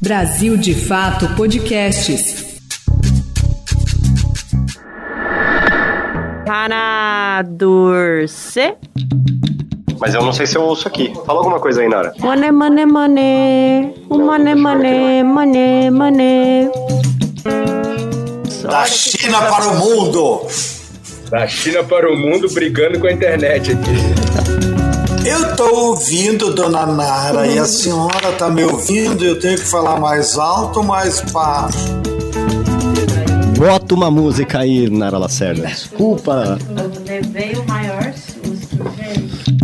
[0.00, 2.60] Brasil de Fato Podcasts.
[6.44, 8.74] Para Durce.
[9.98, 11.12] Mas eu não sei se eu ouço aqui.
[11.24, 12.12] Fala alguma coisa aí, Nara.
[12.18, 13.94] Mane, mane, mane.
[14.10, 16.70] Mane, mane, mane, mane.
[18.62, 20.46] Da China para o mundo.
[21.30, 24.55] Da China para o mundo brigando com a internet aqui.
[25.26, 29.24] Eu tô ouvindo, dona Nara, e a senhora tá me ouvindo?
[29.24, 31.76] Eu tenho que falar mais alto ou mais baixo?
[33.58, 35.66] Bota uma música aí, Nara Lacerda.
[35.66, 36.56] Desculpa.
[36.78, 39.56] Eu levei o maior susto, gente.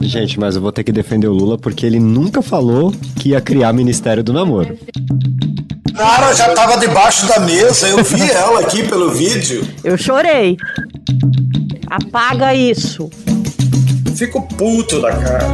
[0.00, 3.40] Gente, mas eu vou ter que defender o Lula porque ele nunca falou que ia
[3.40, 4.76] criar Ministério do Namoro.
[5.92, 9.64] Nara já tava debaixo da mesa, eu vi ela aqui pelo vídeo.
[9.84, 10.56] Eu chorei.
[11.88, 13.08] Apaga isso.
[14.18, 15.46] Fico puto da cara.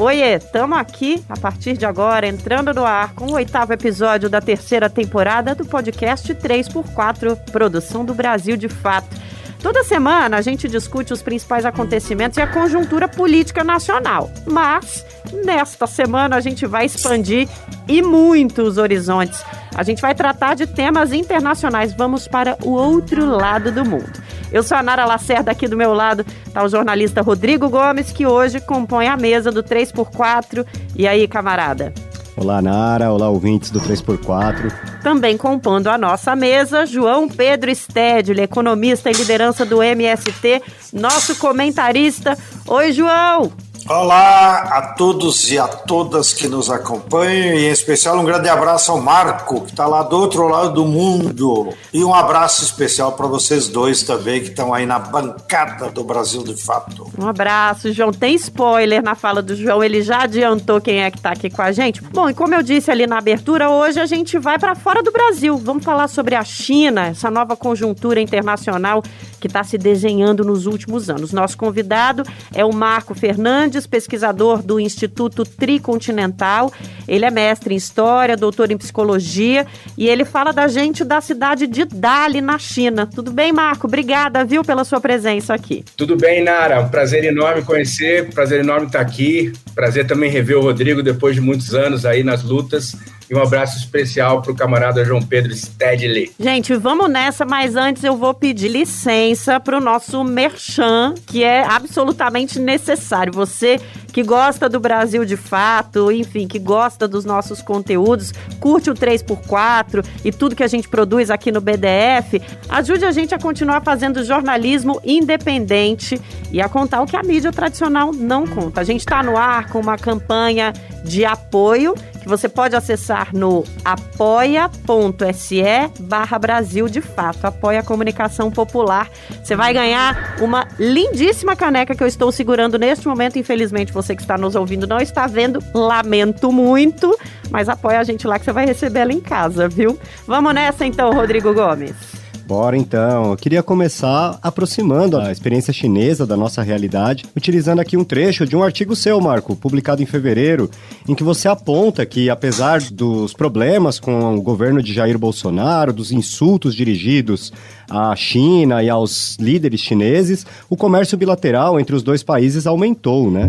[0.00, 4.40] Oiê, estamos aqui a partir de agora, entrando no ar com o oitavo episódio da
[4.40, 9.30] terceira temporada do podcast 3x4, produção do Brasil de Fato.
[9.62, 14.30] Toda semana a gente discute os principais acontecimentos e a conjuntura política nacional.
[14.46, 15.04] Mas,
[15.44, 17.46] nesta semana, a gente vai expandir
[17.86, 19.44] e muito os horizontes.
[19.74, 21.92] A gente vai tratar de temas internacionais.
[21.92, 24.20] Vamos para o outro lado do mundo.
[24.50, 28.26] Eu sou a Nara Lacerda, aqui do meu lado está o jornalista Rodrigo Gomes, que
[28.26, 30.66] hoje compõe a mesa do 3x4.
[30.96, 31.92] E aí, camarada?
[32.40, 33.12] Olá, Nara.
[33.12, 34.72] Olá, ouvintes do 3x4.
[35.02, 42.38] Também compondo a nossa mesa, João Pedro Stedley, economista e liderança do MST, nosso comentarista.
[42.66, 43.52] Oi, João!
[43.92, 48.92] Olá a todos e a todas que nos acompanham e em especial um grande abraço
[48.92, 51.74] ao Marco, que está lá do outro lado do mundo.
[51.92, 56.44] E um abraço especial para vocês dois também, que estão aí na bancada do Brasil
[56.44, 57.10] de Fato.
[57.18, 58.12] Um abraço, João.
[58.12, 61.60] Tem spoiler na fala do João, ele já adiantou quem é que está aqui com
[61.60, 62.00] a gente.
[62.00, 65.10] Bom, e como eu disse ali na abertura, hoje a gente vai para fora do
[65.10, 65.58] Brasil.
[65.58, 69.02] Vamos falar sobre a China, essa nova conjuntura internacional
[69.40, 71.32] que está se desenhando nos últimos anos.
[71.32, 72.22] Nosso convidado
[72.54, 76.72] é o Marco Fernandes, pesquisador do Instituto Tricontinental.
[77.08, 81.66] Ele é mestre em História, doutor em Psicologia e ele fala da gente da cidade
[81.66, 83.06] de Dali, na China.
[83.06, 83.86] Tudo bem, Marco?
[83.86, 85.84] Obrigada, viu, pela sua presença aqui.
[85.96, 86.80] Tudo bem, Nara.
[86.80, 89.52] Um prazer enorme conhecer, prazer enorme estar aqui.
[89.74, 92.94] Prazer também rever o Rodrigo depois de muitos anos aí nas lutas.
[93.30, 96.32] E um abraço especial para o camarada João Pedro Stedley.
[96.36, 101.64] Gente, vamos nessa, mas antes eu vou pedir licença para o nosso merchan, que é
[101.64, 103.32] absolutamente necessário.
[103.32, 103.80] Você
[104.10, 110.04] que gosta do Brasil de fato, enfim, que gosta dos nossos conteúdos, curte o 3x4
[110.24, 114.24] e tudo que a gente produz aqui no BDF, ajude a gente a continuar fazendo
[114.24, 116.20] jornalismo independente
[116.50, 118.80] e a contar o que a mídia tradicional não conta.
[118.80, 120.72] A gente está no ar com uma campanha
[121.04, 125.62] de apoio que você pode acessar no apoia.se
[126.00, 127.44] barra Brasil de Fato.
[127.44, 129.08] Apoia a comunicação popular.
[129.42, 133.38] Você vai ganhar uma lindíssima caneca que eu estou segurando neste momento.
[133.38, 135.62] Infelizmente, você que está nos ouvindo não está vendo.
[135.74, 137.16] Lamento muito,
[137.50, 139.98] mas apoia a gente lá que você vai receber ela em casa, viu?
[140.26, 142.19] Vamos nessa então, Rodrigo Gomes.
[142.50, 143.30] Bora então.
[143.30, 148.56] Eu queria começar aproximando a experiência chinesa da nossa realidade, utilizando aqui um trecho de
[148.56, 150.68] um artigo seu, Marco, publicado em fevereiro,
[151.08, 156.10] em que você aponta que, apesar dos problemas com o governo de Jair Bolsonaro, dos
[156.10, 157.52] insultos dirigidos
[157.88, 163.48] à China e aos líderes chineses, o comércio bilateral entre os dois países aumentou, né?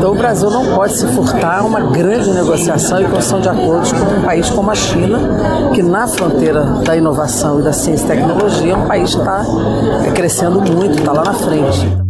[0.00, 3.92] Então o Brasil não pode se furtar a uma grande negociação e construção de acordos
[3.92, 5.18] com um país como a China,
[5.74, 9.44] que na fronteira da inovação e da ciência e tecnologia é um país que está
[10.14, 12.09] crescendo muito, está lá na frente.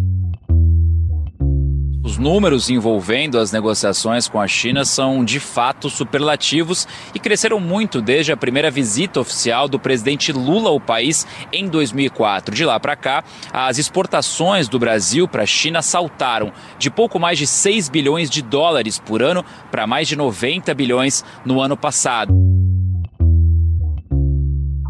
[2.21, 8.03] Os números envolvendo as negociações com a China são de fato superlativos e cresceram muito
[8.03, 12.55] desde a primeira visita oficial do presidente Lula ao país em 2004.
[12.55, 17.39] De lá para cá, as exportações do Brasil para a China saltaram de pouco mais
[17.39, 22.50] de 6 bilhões de dólares por ano para mais de 90 bilhões no ano passado.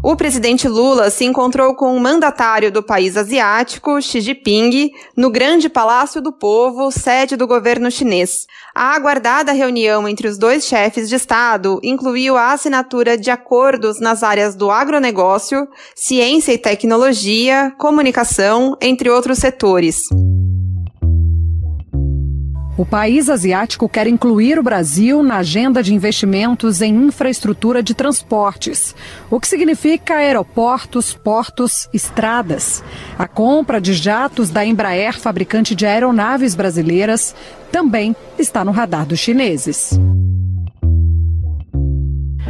[0.03, 5.69] O presidente Lula se encontrou com o mandatário do país asiático, Xi Jinping, no Grande
[5.69, 8.47] Palácio do Povo, sede do governo chinês.
[8.73, 14.23] A aguardada reunião entre os dois chefes de Estado incluiu a assinatura de acordos nas
[14.23, 20.09] áreas do agronegócio, ciência e tecnologia, comunicação, entre outros setores.
[22.77, 28.95] O país asiático quer incluir o Brasil na agenda de investimentos em infraestrutura de transportes,
[29.29, 32.81] o que significa aeroportos, portos, estradas.
[33.19, 37.35] A compra de jatos da Embraer, fabricante de aeronaves brasileiras,
[37.71, 39.99] também está no radar dos chineses.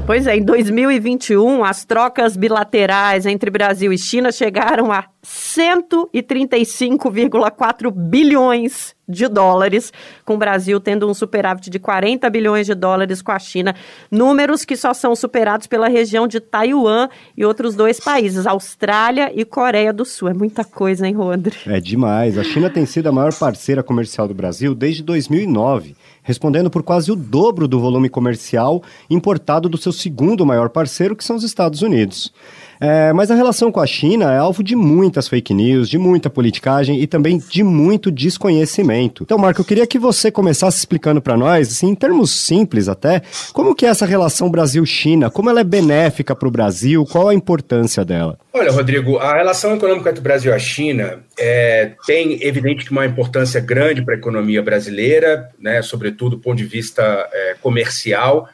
[0.06, 8.96] Pois é, em 2021, as trocas bilaterais entre Brasil e China chegaram a 135,4 bilhões
[9.08, 9.92] de dólares,
[10.26, 13.76] com o Brasil tendo um superávit de 40 bilhões de dólares com a China,
[14.10, 19.46] números que só são superados pela região de Taiwan e outros dois países, Austrália e
[19.46, 20.30] Coreia do Sul.
[20.30, 21.58] É muita coisa, hein, Rodri?
[21.68, 22.38] É demais.
[22.38, 27.12] A China tem sido a maior parceira comercial do Brasil desde 2009 respondendo por quase
[27.12, 31.82] o dobro do volume comercial importado do seu segundo maior parceiro, que são os Estados
[31.82, 32.34] Unidos.
[32.82, 36.32] É, mas a relação com a China é alvo de muitas fake news, de muita
[36.32, 39.22] politicagem e também de muito desconhecimento.
[39.22, 43.22] Então, Marco, eu queria que você começasse explicando para nós, assim, em termos simples até,
[43.54, 47.36] como que é essa relação Brasil-China, como ela é benéfica para o Brasil, qual a
[47.36, 48.40] importância dela?
[48.52, 53.06] Olha, Rodrigo, a relação econômica entre o Brasil e a China é, tem, evidente, uma
[53.06, 58.50] importância grande para a economia brasileira, né, sobretudo do ponto de vista é, comercial,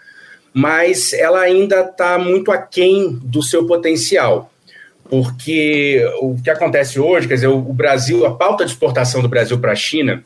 [0.57, 4.51] mas ela ainda está muito aquém do seu potencial.
[5.07, 9.59] Porque o que acontece hoje, quer dizer, o Brasil, a pauta de exportação do Brasil
[9.59, 10.25] para a China,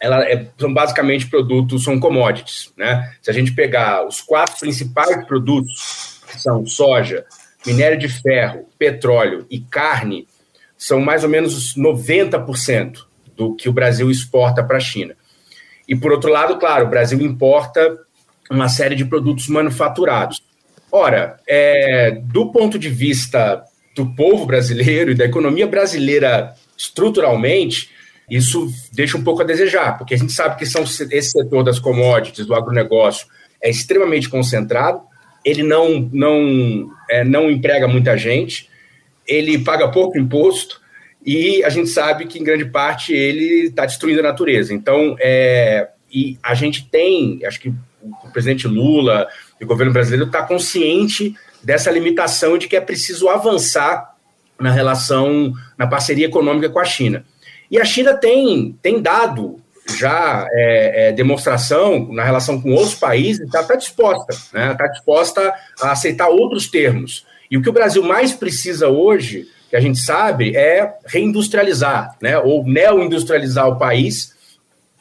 [0.00, 2.72] ela é, são basicamente produtos, são commodities.
[2.76, 3.16] Né?
[3.20, 7.24] Se a gente pegar os quatro principais produtos, que são soja,
[7.66, 10.28] minério de ferro, petróleo e carne,
[10.78, 12.98] são mais ou menos 90%
[13.36, 15.16] do que o Brasil exporta para a China.
[15.88, 17.98] E por outro lado, claro, o Brasil importa
[18.50, 20.42] uma série de produtos manufaturados.
[20.90, 23.62] Ora, é, do ponto de vista
[23.94, 27.90] do povo brasileiro e da economia brasileira estruturalmente,
[28.30, 31.78] isso deixa um pouco a desejar, porque a gente sabe que são, esse setor das
[31.78, 33.26] commodities, do agronegócio,
[33.62, 35.00] é extremamente concentrado,
[35.44, 38.68] ele não, não, é, não emprega muita gente,
[39.26, 40.80] ele paga pouco imposto,
[41.24, 44.74] e a gente sabe que, em grande parte, ele está destruindo a natureza.
[44.74, 47.72] Então, é, e a gente tem, acho que
[48.24, 49.26] o presidente Lula
[49.60, 54.14] e o governo brasileiro está consciente dessa limitação de que é preciso avançar
[54.60, 57.24] na relação, na parceria econômica com a China.
[57.70, 59.60] E a China tem, tem dado
[59.98, 64.74] já é, é, demonstração na relação com outros países, está tá disposta, está né?
[64.74, 67.26] Tá disposta a aceitar outros termos.
[67.50, 72.38] E o que o Brasil mais precisa hoje, que a gente sabe, é reindustrializar, né?
[72.38, 74.34] ou neoindustrializar o país,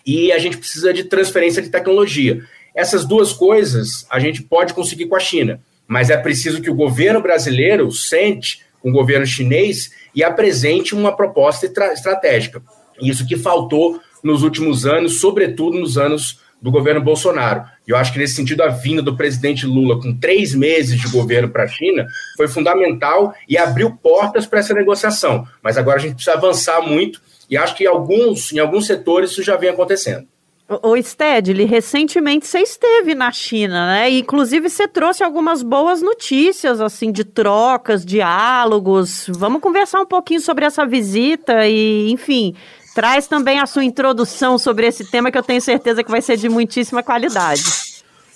[0.05, 2.43] e a gente precisa de transferência de tecnologia.
[2.75, 6.75] Essas duas coisas a gente pode conseguir com a China, mas é preciso que o
[6.75, 12.61] governo brasileiro sente com o governo chinês e apresente uma proposta estratégica.
[13.01, 17.65] Isso que faltou nos últimos anos, sobretudo nos anos do governo Bolsonaro.
[17.85, 21.09] E eu acho que, nesse sentido, a vinda do presidente Lula com três meses de
[21.09, 25.45] governo para a China foi fundamental e abriu portas para essa negociação.
[25.61, 29.31] Mas agora a gente precisa avançar muito e acho que em alguns, em alguns setores
[29.31, 30.25] isso já vem acontecendo.
[30.81, 34.09] O Stedley, recentemente você esteve na China, né?
[34.09, 39.25] Inclusive você trouxe algumas boas notícias, assim, de trocas, diálogos.
[39.29, 42.55] Vamos conversar um pouquinho sobre essa visita e, enfim,
[42.95, 46.37] traz também a sua introdução sobre esse tema que eu tenho certeza que vai ser
[46.37, 47.63] de muitíssima qualidade.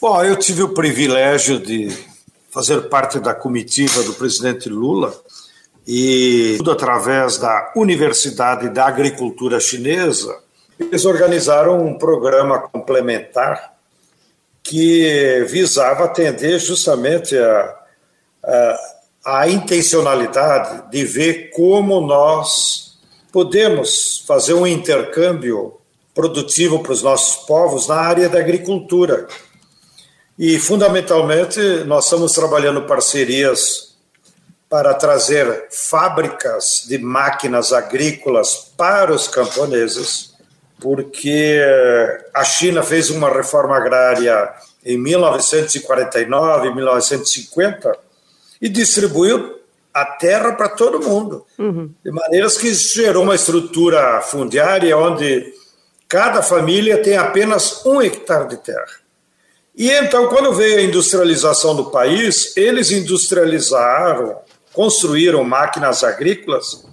[0.01, 1.95] Bom, eu tive o privilégio de
[2.51, 5.15] fazer parte da comitiva do presidente Lula
[5.87, 10.46] e tudo através da Universidade da Agricultura Chinesa
[10.79, 13.73] eles organizaram um programa complementar
[14.63, 17.75] que visava atender justamente a,
[18.43, 18.79] a,
[19.25, 22.97] a intencionalidade de ver como nós
[23.31, 25.79] podemos fazer um intercâmbio
[26.13, 29.27] produtivo para os nossos povos na área da agricultura.
[30.37, 33.95] E, fundamentalmente, nós estamos trabalhando parcerias
[34.69, 40.26] para trazer fábricas de máquinas agrícolas para os camponeses
[40.79, 41.59] porque
[42.33, 44.53] a China fez uma reforma agrária
[44.85, 47.97] em 1949, 1950
[48.61, 49.57] e distribuiu
[49.93, 51.91] a terra para todo mundo, uhum.
[52.03, 55.53] de maneiras que gerou uma estrutura fundiária onde
[56.07, 59.07] cada família tem apenas um hectare de terra.
[59.75, 64.37] E então, quando veio a industrialização do país, eles industrializaram,
[64.73, 66.83] construíram máquinas agrícolas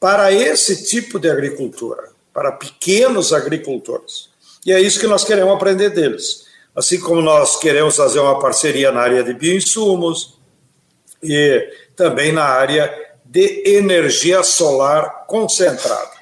[0.00, 4.28] para esse tipo de agricultura para pequenos agricultores.
[4.64, 6.46] E é isso que nós queremos aprender deles.
[6.74, 10.38] Assim como nós queremos fazer uma parceria na área de bioinsumos
[11.20, 16.12] e também na área de energia solar concentrada.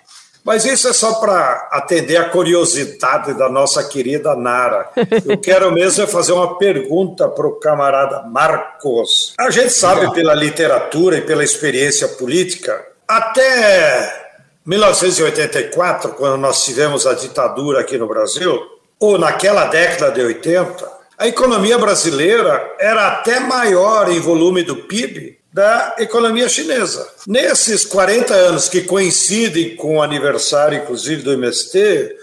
[0.42, 4.88] Mas isso é só para atender a curiosidade da nossa querida Nara.
[5.26, 9.35] Eu quero mesmo é fazer uma pergunta para o camarada Marcos.
[9.38, 14.25] A gente sabe pela literatura e pela experiência política, até
[14.66, 18.61] 1984, quando nós tivemos a ditadura aqui no Brasil,
[18.99, 25.38] ou naquela década de 80, a economia brasileira era até maior em volume do PIB
[25.52, 27.08] da economia chinesa.
[27.26, 32.14] Nesses 40 anos que coincidem com o aniversário, inclusive, do MST,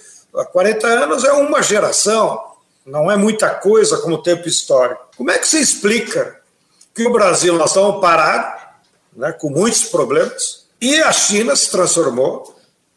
[0.52, 2.40] 40 anos é uma geração,
[2.86, 5.08] não é muita coisa como tempo histórico.
[5.18, 6.40] Como é que se explica
[6.94, 8.62] que o Brasil, nós estamos parados,
[9.16, 12.54] né, com muitos problemas, e a China se transformou,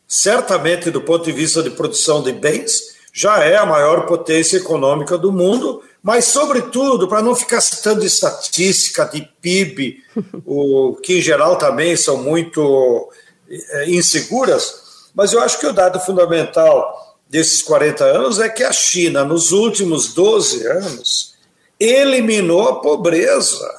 [0.08, 5.16] certamente do ponto de vista de produção de bens, já é a maior potência econômica
[5.16, 10.02] do mundo, mas, sobretudo, para não ficar citando estatística de PIB,
[10.44, 13.08] o, que em geral também são muito
[13.48, 18.72] é, inseguras, mas eu acho que o dado fundamental desses 40 anos é que a
[18.72, 21.36] China, nos últimos 12 anos,
[21.78, 23.78] eliminou a pobreza,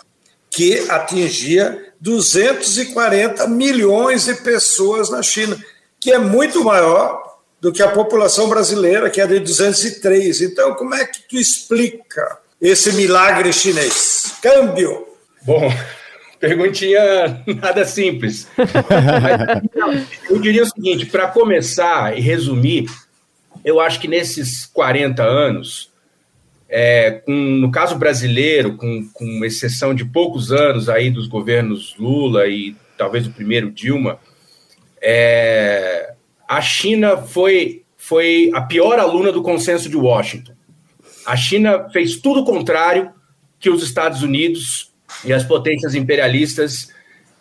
[0.49, 5.57] que atingia 240 milhões de pessoas na China,
[5.99, 7.27] que é muito maior
[7.59, 10.41] do que a população brasileira, que é de 203.
[10.41, 14.35] Então, como é que tu explica esse milagre chinês?
[14.41, 15.07] Câmbio.
[15.43, 15.71] Bom,
[16.39, 18.47] perguntinha nada simples.
[18.55, 22.87] Mas, eu diria o seguinte: para começar e resumir,
[23.65, 25.89] eu acho que nesses 40 anos,
[26.69, 32.47] é, com, no caso brasileiro, com, com exceção de poucos anos aí dos governos Lula
[32.47, 34.19] e talvez o primeiro Dilma,
[35.01, 36.13] é,
[36.47, 40.53] a China foi, foi a pior aluna do consenso de Washington.
[41.25, 43.12] A China fez tudo o contrário
[43.59, 44.91] que os Estados Unidos
[45.24, 46.91] e as potências imperialistas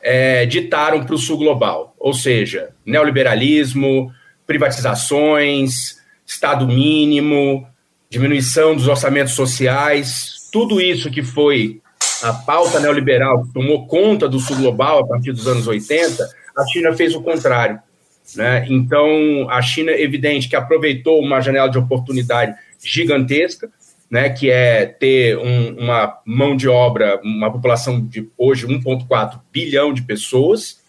[0.01, 4.13] é, ditaram para o sul global, ou seja, neoliberalismo,
[4.47, 7.67] privatizações, Estado mínimo,
[8.09, 11.81] diminuição dos orçamentos sociais, tudo isso que foi
[12.23, 16.67] a pauta neoliberal que tomou conta do sul global a partir dos anos 80, a
[16.67, 17.79] China fez o contrário.
[18.35, 18.67] Né?
[18.69, 23.71] Então, a China, evidente que aproveitou uma janela de oportunidade gigantesca,
[24.11, 29.93] né, que é ter um, uma mão de obra, uma população de hoje 1,4 bilhão
[29.93, 30.81] de pessoas,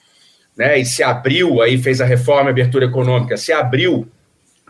[0.56, 4.08] né, e se abriu, aí fez a reforma e abertura econômica, se abriu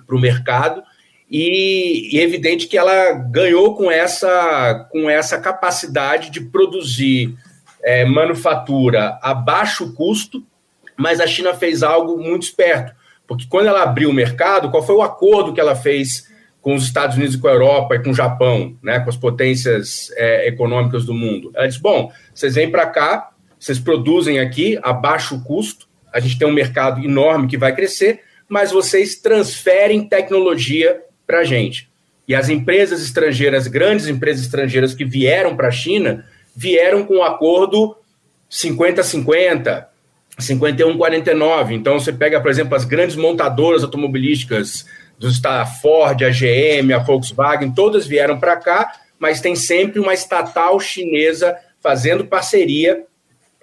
[0.05, 0.81] para o mercado,
[1.29, 7.35] e, e é evidente que ela ganhou com essa, com essa capacidade de produzir
[7.83, 10.43] é, manufatura a baixo custo,
[10.95, 12.93] mas a China fez algo muito esperto,
[13.27, 16.27] porque quando ela abriu o mercado, qual foi o acordo que ela fez
[16.61, 19.17] com os Estados Unidos e com a Europa e com o Japão, né, com as
[19.17, 21.51] potências é, econômicas do mundo?
[21.53, 23.29] Ela disse: bom, vocês vêm para cá,
[23.59, 28.21] vocês produzem aqui a baixo custo, a gente tem um mercado enorme que vai crescer,
[28.47, 31.89] mas vocês transferem tecnologia para a gente.
[32.27, 37.23] E as empresas estrangeiras, grandes empresas estrangeiras que vieram para a China, vieram com um
[37.23, 37.95] acordo
[38.49, 39.85] 50-50,
[40.39, 41.71] 51,49.
[41.71, 44.85] Então, você pega, por exemplo, as grandes montadoras automobilísticas
[45.45, 50.79] a Ford, a GM, a Volkswagen, todas vieram para cá, mas tem sempre uma estatal
[50.79, 53.03] chinesa fazendo parceria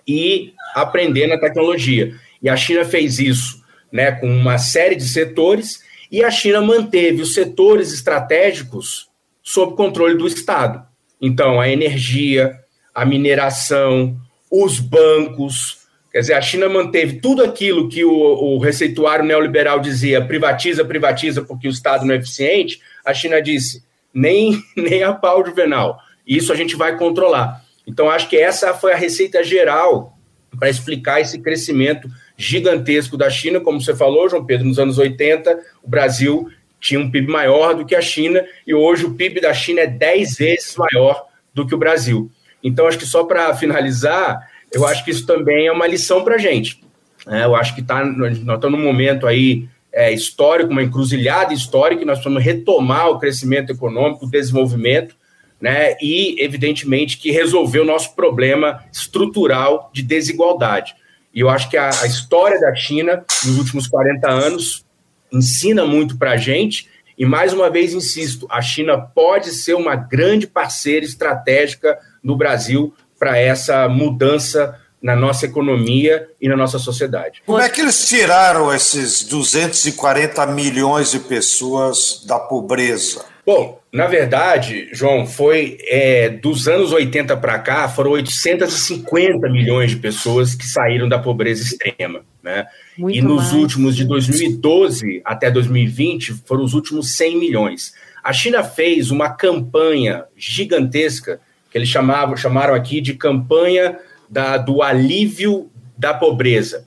[0.07, 2.15] e aprendendo a tecnologia.
[2.43, 5.84] E a China fez isso né, com uma série de setores,
[6.15, 9.09] e a China manteve os setores estratégicos
[9.43, 10.87] sob controle do Estado.
[11.21, 12.57] Então, a energia,
[12.95, 14.17] a mineração,
[14.49, 20.25] os bancos, Quer dizer, a China manteve tudo aquilo que o, o receituário neoliberal dizia,
[20.25, 22.81] privatiza, privatiza, porque o Estado não é eficiente.
[23.05, 23.83] A China disse,
[24.15, 25.99] nem, nem a pau juvenal.
[26.25, 27.65] Isso a gente vai controlar.
[27.85, 30.17] Então, acho que essa foi a receita geral
[30.57, 33.61] para explicar esse crescimento gigantesco da China.
[33.61, 36.49] Como você falou, João Pedro, nos anos 80, o Brasil
[36.81, 39.87] tinha um PIB maior do que a China, e hoje o PIB da China é
[39.87, 42.31] 10 vezes maior do que o Brasil.
[42.63, 46.35] Então, acho que só para finalizar, eu acho que isso também é uma lição para
[46.35, 46.83] a gente.
[47.27, 52.03] É, eu acho que tá, nós estamos num momento aí é, histórico, uma encruzilhada histórica,
[52.03, 55.17] e nós precisamos retomar o crescimento econômico, o desenvolvimento,
[55.59, 60.95] né, e, evidentemente, que resolver o nosso problema estrutural de desigualdade.
[61.35, 64.85] E eu acho que a, a história da China, nos últimos 40 anos,
[65.33, 66.89] ensina muito para a gente,
[67.19, 72.93] e, mais uma vez, insisto, a China pode ser uma grande parceira estratégica do Brasil
[73.19, 77.43] para essa mudança na nossa economia e na nossa sociedade.
[77.45, 83.25] Como é que eles tiraram esses 240 milhões de pessoas da pobreza?
[83.47, 89.97] Bom, na verdade, João, foi é, dos anos 80 para cá, foram 850 milhões de
[89.99, 92.23] pessoas que saíram da pobreza extrema.
[92.43, 92.67] Né?
[92.99, 93.53] e nos mais.
[93.55, 97.95] últimos, de 2012 até 2020, foram os últimos 100 milhões.
[98.23, 103.99] A China fez uma campanha gigantesca, que eles chamavam, chamaram aqui de campanha
[104.29, 106.87] da, do alívio da pobreza,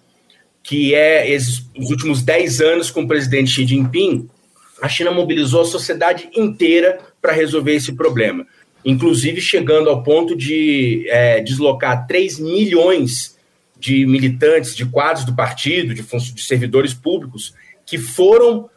[0.62, 4.30] que é esses, os últimos 10 anos com o presidente Xi Jinping,
[4.82, 8.46] a China mobilizou a sociedade inteira para resolver esse problema,
[8.86, 13.38] inclusive chegando ao ponto de é, deslocar 3 milhões
[13.80, 17.54] de militantes, de quadros do partido, de, de servidores públicos,
[17.86, 18.70] que foram,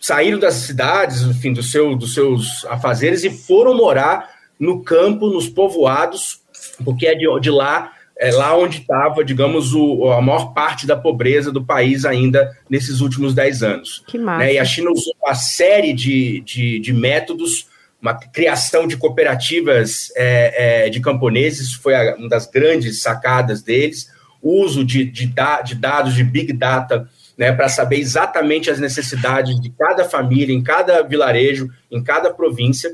[0.00, 5.48] saíram das cidades, enfim, do seu, dos seus afazeres e foram morar no campo, nos
[5.48, 6.40] povoados,
[6.84, 10.96] porque é de, de lá é lá onde estava, digamos, o, a maior parte da
[10.96, 14.02] pobreza do país ainda nesses últimos 10 anos.
[14.08, 14.38] Que massa.
[14.38, 14.54] Né?
[14.54, 17.68] E a China usou uma série de, de, de métodos,
[18.02, 24.10] uma criação de cooperativas é, é, de camponeses, foi uma das grandes sacadas deles,
[24.42, 29.60] uso de, de, da, de dados de Big Data né, para saber exatamente as necessidades
[29.60, 32.90] de cada família, em cada vilarejo, em cada província,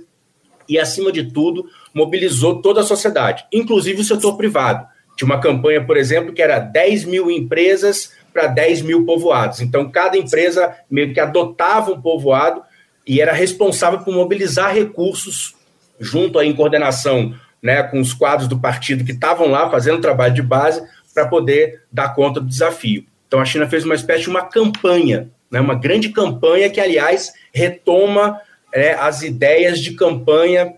[0.69, 4.87] e, acima de tudo, mobilizou toda a sociedade, inclusive o setor privado.
[5.17, 9.61] Tinha uma campanha, por exemplo, que era 10 mil empresas para 10 mil povoados.
[9.61, 12.63] Então, cada empresa meio que adotava um povoado
[13.07, 15.55] e era responsável por mobilizar recursos
[16.01, 20.35] junto à em coordenação né, com os quadros do partido que estavam lá fazendo trabalho
[20.35, 20.83] de base
[21.15, 23.07] para poder dar conta do desafio.
[23.27, 27.33] Então, a China fez uma espécie de uma campanha, né, uma grande campanha que, aliás,
[27.55, 28.39] retoma
[28.73, 30.75] é, as ideias de campanha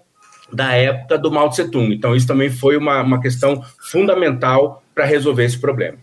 [0.52, 1.92] da época do Mao Tse Tung.
[1.92, 5.98] Então, isso também foi uma, uma questão fundamental para resolver esse problema.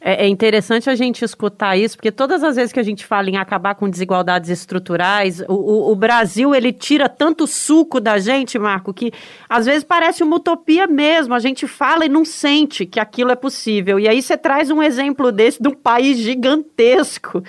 [0.00, 3.30] É, é, interessante a gente escutar isso, porque todas as vezes que a gente fala
[3.30, 8.58] em acabar com desigualdades estruturais, o, o, o, Brasil ele tira tanto suco da gente,
[8.58, 9.12] Marco, que
[9.48, 11.34] às vezes parece uma utopia mesmo.
[11.34, 13.98] A gente fala e não sente que aquilo é possível.
[13.98, 17.42] E aí você traz um exemplo desse de um país gigantesco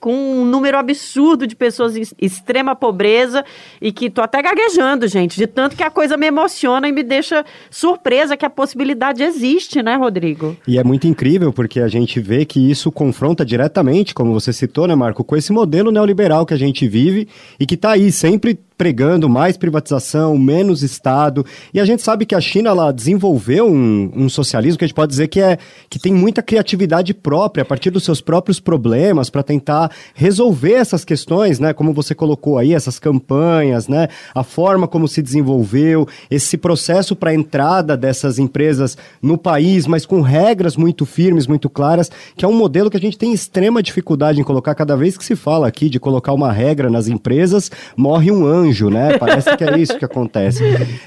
[0.00, 3.44] com um número absurdo de pessoas em extrema pobreza
[3.80, 7.02] e que tô até gaguejando, gente, de tanto que a coisa me emociona e me
[7.02, 10.56] deixa surpresa que a possibilidade existe, né, Rodrigo?
[10.66, 14.86] E é muito incrível porque a gente vê que isso confronta diretamente, como você citou,
[14.86, 18.58] né, Marco, com esse modelo neoliberal que a gente vive e que está aí sempre
[18.80, 21.44] pregando mais privatização, menos Estado.
[21.74, 24.94] E a gente sabe que a China ela desenvolveu um, um, socialismo que a gente
[24.94, 25.58] pode dizer que, é,
[25.90, 31.04] que tem muita criatividade própria, a partir dos seus próprios problemas, para tentar resolver essas
[31.04, 31.74] questões, né?
[31.74, 34.08] Como você colocou aí, essas campanhas, né?
[34.34, 40.06] A forma como se desenvolveu, esse processo para a entrada dessas empresas no país, mas
[40.06, 43.82] com regras muito firmes, muito claras, que é um modelo que a gente tem extrema
[43.82, 47.70] dificuldade em colocar cada vez que se fala aqui de colocar uma regra nas empresas,
[47.94, 49.18] morre um anjo anjo, né?
[49.18, 50.62] Parece que é isso que acontece.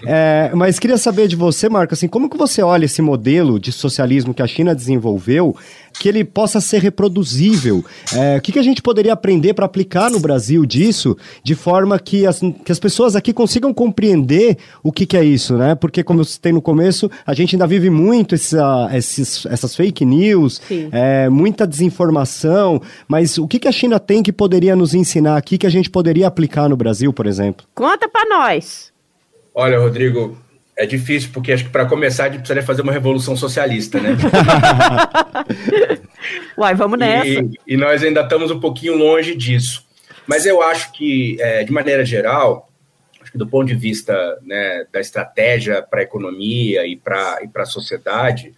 [0.06, 3.72] É, mas queria saber de você, Marco, assim, como que você olha esse modelo de
[3.72, 5.56] socialismo que a China desenvolveu,
[6.00, 7.84] que ele possa ser reproduzível?
[8.14, 12.00] É, o que, que a gente poderia aprender para aplicar no Brasil disso, de forma
[12.00, 15.76] que as, que as pessoas aqui consigam compreender o que, que é isso, né?
[15.76, 20.04] Porque, como eu citei no começo, a gente ainda vive muito essa, esses, essas fake
[20.06, 25.38] news, é, muita desinformação, mas o que, que a China tem que poderia nos ensinar
[25.38, 27.44] aqui que a gente poderia aplicar no Brasil, por exemplo?
[27.44, 27.66] exemplo?
[27.74, 28.92] Conta para nós.
[29.54, 30.38] Olha, Rodrigo,
[30.76, 34.18] é difícil, porque acho que para começar a gente precisaria fazer uma revolução socialista, né?
[36.58, 37.28] Uai, vamos nessa.
[37.28, 39.86] E, e, nós ainda estamos um pouquinho longe disso.
[40.26, 42.70] Mas eu acho que, é, de maneira geral,
[43.22, 47.50] acho que do ponto de vista né, da estratégia para a economia e para e
[47.54, 48.54] a sociedade,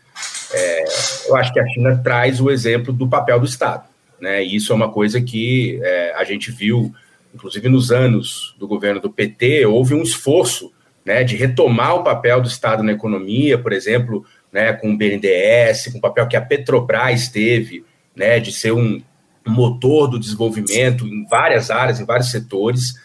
[0.53, 0.83] é,
[1.27, 3.83] eu acho que a China traz o exemplo do papel do Estado.
[4.21, 4.43] Né?
[4.43, 6.93] E isso é uma coisa que é, a gente viu
[7.35, 10.71] inclusive nos anos do governo do PT, houve um esforço
[11.05, 15.89] né, de retomar o papel do Estado na economia, por exemplo, né, com o BNDES,
[15.91, 19.01] com o papel que a Petrobras teve, né, de ser um
[19.45, 22.95] motor do desenvolvimento em várias áreas, em vários setores.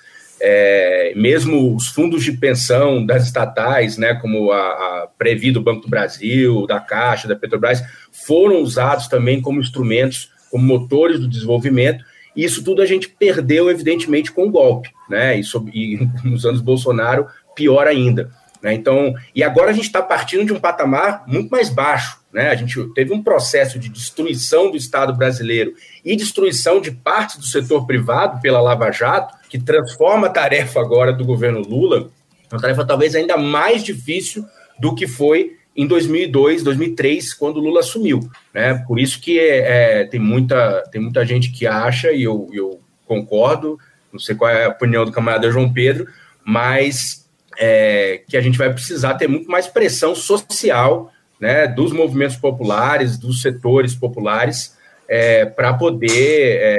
[0.43, 5.83] É, mesmo os fundos de pensão das estatais, né, como a, a Previ do Banco
[5.83, 12.03] do Brasil, da Caixa, da Petrobras, foram usados também como instrumentos, como motores do desenvolvimento,
[12.35, 15.39] isso tudo a gente perdeu, evidentemente, com o golpe, né?
[15.39, 17.27] E, sob, e nos anos Bolsonaro,
[17.61, 18.31] pior ainda.
[18.63, 18.73] Né?
[18.73, 22.19] Então, e agora a gente está partindo de um patamar muito mais baixo.
[22.33, 22.49] Né?
[22.49, 27.45] A gente teve um processo de destruição do Estado brasileiro e destruição de partes do
[27.45, 32.09] setor privado pela Lava Jato, que transforma a tarefa agora do governo Lula,
[32.51, 34.45] uma tarefa talvez ainda mais difícil
[34.79, 38.21] do que foi em 2002, 2003, quando o Lula assumiu.
[38.55, 38.75] Né?
[38.87, 42.81] Por isso que é, é, tem, muita, tem muita gente que acha, e eu, eu
[43.07, 43.79] concordo,
[44.13, 46.07] não sei qual é a opinião do camarada João Pedro,
[46.45, 47.21] mas
[47.59, 53.19] é, que a gente vai precisar ter muito mais pressão social né, dos movimentos populares,
[53.19, 54.77] dos setores populares,
[55.09, 56.77] é, para poder é,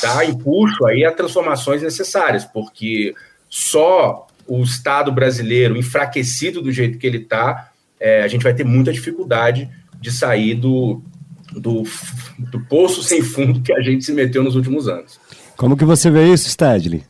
[0.00, 3.14] dar impulso aí a transformações necessárias, porque
[3.48, 8.64] só o Estado brasileiro enfraquecido do jeito que ele está, é, a gente vai ter
[8.64, 9.68] muita dificuldade
[10.00, 11.02] de sair do,
[11.50, 11.82] do,
[12.38, 15.18] do poço sem fundo que a gente se meteu nos últimos anos.
[15.56, 17.02] Como que você vê isso, Stadley?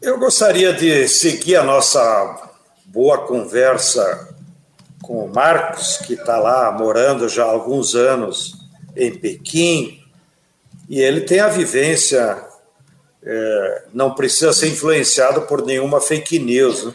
[0.00, 2.52] Eu gostaria de seguir a nossa
[2.84, 4.32] boa conversa
[5.02, 8.54] com o Marcos, que está lá morando já há alguns anos
[8.96, 10.00] em Pequim,
[10.88, 12.46] e ele tem a vivência,
[13.24, 16.84] é, não precisa ser influenciado por nenhuma fake news.
[16.84, 16.94] Né?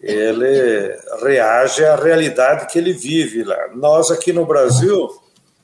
[0.00, 3.68] Ele reage à realidade que ele vive lá.
[3.74, 5.10] Nós aqui no Brasil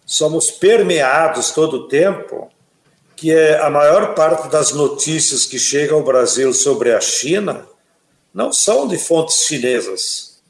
[0.05, 2.51] somos permeados todo o tempo
[3.23, 7.65] que é a maior parte das notícias que chegam ao Brasil sobre a China
[8.35, 10.41] não são de fontes chinesas.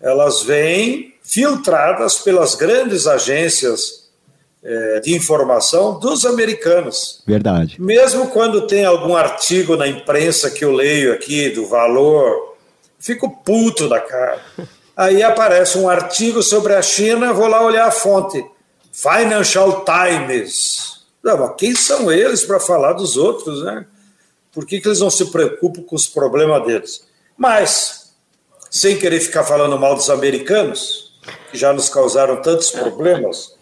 [0.00, 4.08] Elas vêm filtradas pelas grandes agências
[4.62, 7.20] é, de informação dos americanos.
[7.26, 7.82] Verdade.
[7.82, 12.56] Mesmo quando tem algum artigo na imprensa que eu leio aqui do valor,
[13.00, 14.40] fico puto da cara.
[14.96, 18.40] Aí aparece um artigo sobre a China, vou lá olhar a fonte.
[18.92, 20.99] Financial Times.
[21.22, 23.86] Não, quem são eles para falar dos outros, né?
[24.52, 27.02] Por que, que eles não se preocupam com os problemas deles?
[27.36, 28.12] Mas,
[28.70, 31.12] sem querer ficar falando mal dos americanos,
[31.50, 33.54] que já nos causaram tantos problemas,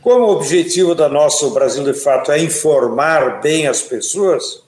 [0.00, 4.62] como o objetivo da nosso Brasil de Fato é informar bem as pessoas,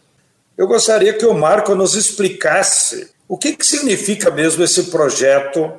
[0.57, 5.73] eu gostaria que o Marco nos explicasse o que, que significa mesmo esse projeto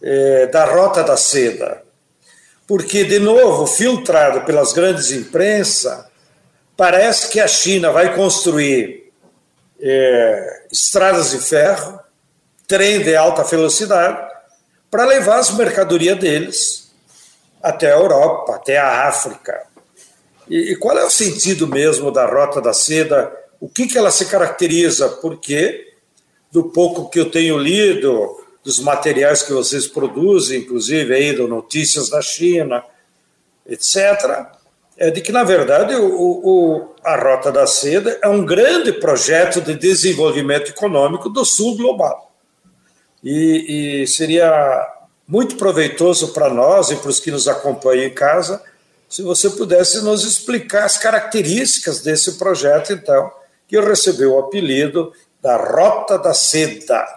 [0.00, 1.82] eh, da Rota da Seda.
[2.66, 6.04] Porque, de novo, filtrado pelas grandes imprensas,
[6.76, 9.12] parece que a China vai construir
[9.80, 12.00] eh, estradas de ferro,
[12.66, 14.34] trem de alta velocidade,
[14.90, 16.92] para levar as mercadorias deles
[17.62, 19.66] até a Europa, até a África.
[20.48, 23.32] E, e, qual é o sentido mesmo da Rota da Seda?
[23.60, 25.08] O que, que ela se caracteriza?
[25.08, 25.92] Porque,
[26.50, 32.10] do pouco que eu tenho lido, dos materiais que vocês produzem, inclusive aí do Notícias
[32.10, 32.82] da China,
[33.64, 34.44] etc.,
[34.98, 39.60] é de que, na verdade, o, o, a Rota da Seda é um grande projeto
[39.60, 42.32] de desenvolvimento econômico do sul global.
[43.22, 44.84] E, e seria
[45.28, 48.60] muito proveitoso para nós e para os que nos acompanham em casa,
[49.08, 53.30] se você pudesse nos explicar as características desse projeto, então,
[53.68, 57.15] que recebeu o apelido da Rota da Seda.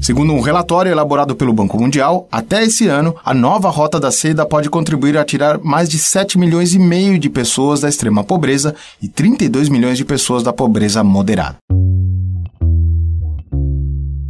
[0.00, 4.46] Segundo um relatório elaborado pelo Banco Mundial, até esse ano, a nova Rota da Seda
[4.46, 8.74] pode contribuir a tirar mais de 7 milhões e meio de pessoas da extrema pobreza
[9.02, 11.56] e 32 milhões de pessoas da pobreza moderada.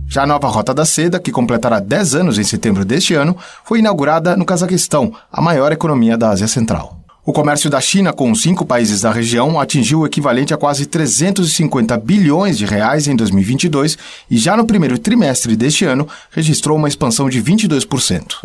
[0.09, 3.81] Já a nova Rota da Seda, que completará 10 anos em setembro deste ano, foi
[3.81, 7.06] inaugurada no Cazaquistão, a maior economia da Ásia Central.
[7.27, 10.87] O comércio da China com os cinco países da região atingiu o equivalente a quase
[10.87, 13.99] 350 bilhões de reais em 2022
[14.31, 18.37] e já no primeiro trimestre deste ano registrou uma expansão de 22%.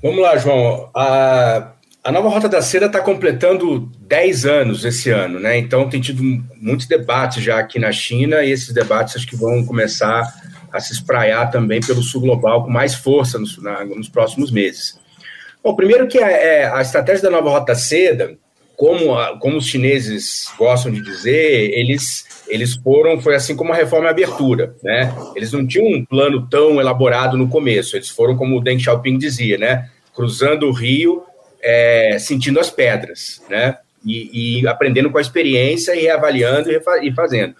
[0.00, 0.88] Vamos lá, João.
[0.94, 1.72] A
[2.04, 5.56] a nova Rota da Seda está completando 10 anos esse ano, né?
[5.56, 6.22] Então tem tido
[6.60, 10.30] muitos debates já aqui na China e esses debates acho que vão começar
[10.70, 15.02] a se espraiar também pelo sul global com mais força nos, na, nos próximos meses.
[15.64, 18.36] Bom, primeiro que a, é, a estratégia da nova Rota Seda,
[18.76, 23.76] como, a, como os chineses gostam de dizer, eles, eles foram, foi assim como a
[23.76, 25.10] reforma e a abertura, né?
[25.34, 29.16] Eles não tinham um plano tão elaborado no começo, eles foram como o Deng Xiaoping
[29.16, 29.88] dizia, né?
[30.14, 31.24] Cruzando o rio
[31.62, 33.78] é, sentindo as pedras, né?
[34.04, 37.54] E, e, aprendendo com a experiência e avaliando e, e fazendo.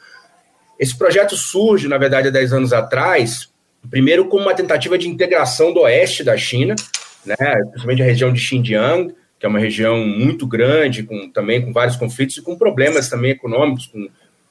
[0.78, 3.48] Esse projeto surge, na verdade, há 10 anos atrás,
[3.90, 6.74] primeiro como uma tentativa de integração do oeste da China,
[7.24, 11.72] né, principalmente a região de Xinjiang, que é uma região muito grande, com, também com
[11.72, 14.08] vários conflitos e com problemas também econômicos, com,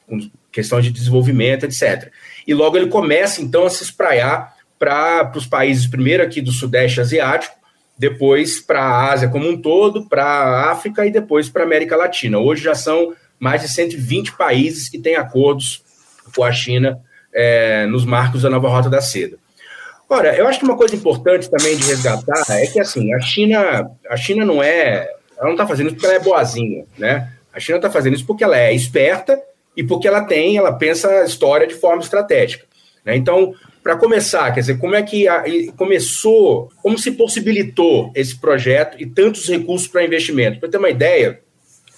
[0.08, 2.12] com questões de desenvolvimento, etc.
[2.48, 7.02] E logo ele começa, então, a se espraiar para os países, primeiro aqui do Sudeste
[7.02, 7.56] Asiático,
[7.98, 11.96] depois para a Ásia como um todo, para a África e depois para a América
[11.96, 12.38] Latina.
[12.38, 15.84] Hoje já são mais de 120 países que têm acordos
[16.36, 17.00] com a China
[17.34, 19.38] é, nos marcos da nova Rota da Seda.
[20.10, 23.89] Ora, eu acho que uma coisa importante também de resgatar é que assim a China,
[24.10, 27.32] a China não é, ela não está fazendo isso porque ela é boazinha, né?
[27.54, 29.39] A China está fazendo isso porque ela é esperta
[29.76, 32.66] e porque ela tem, ela pensa a história de forma estratégica.
[33.06, 33.16] Né?
[33.16, 35.44] Então, para começar, quer dizer, como é que a,
[35.76, 40.60] começou, como se possibilitou esse projeto e tantos recursos para investimento?
[40.60, 41.42] Para ter uma ideia,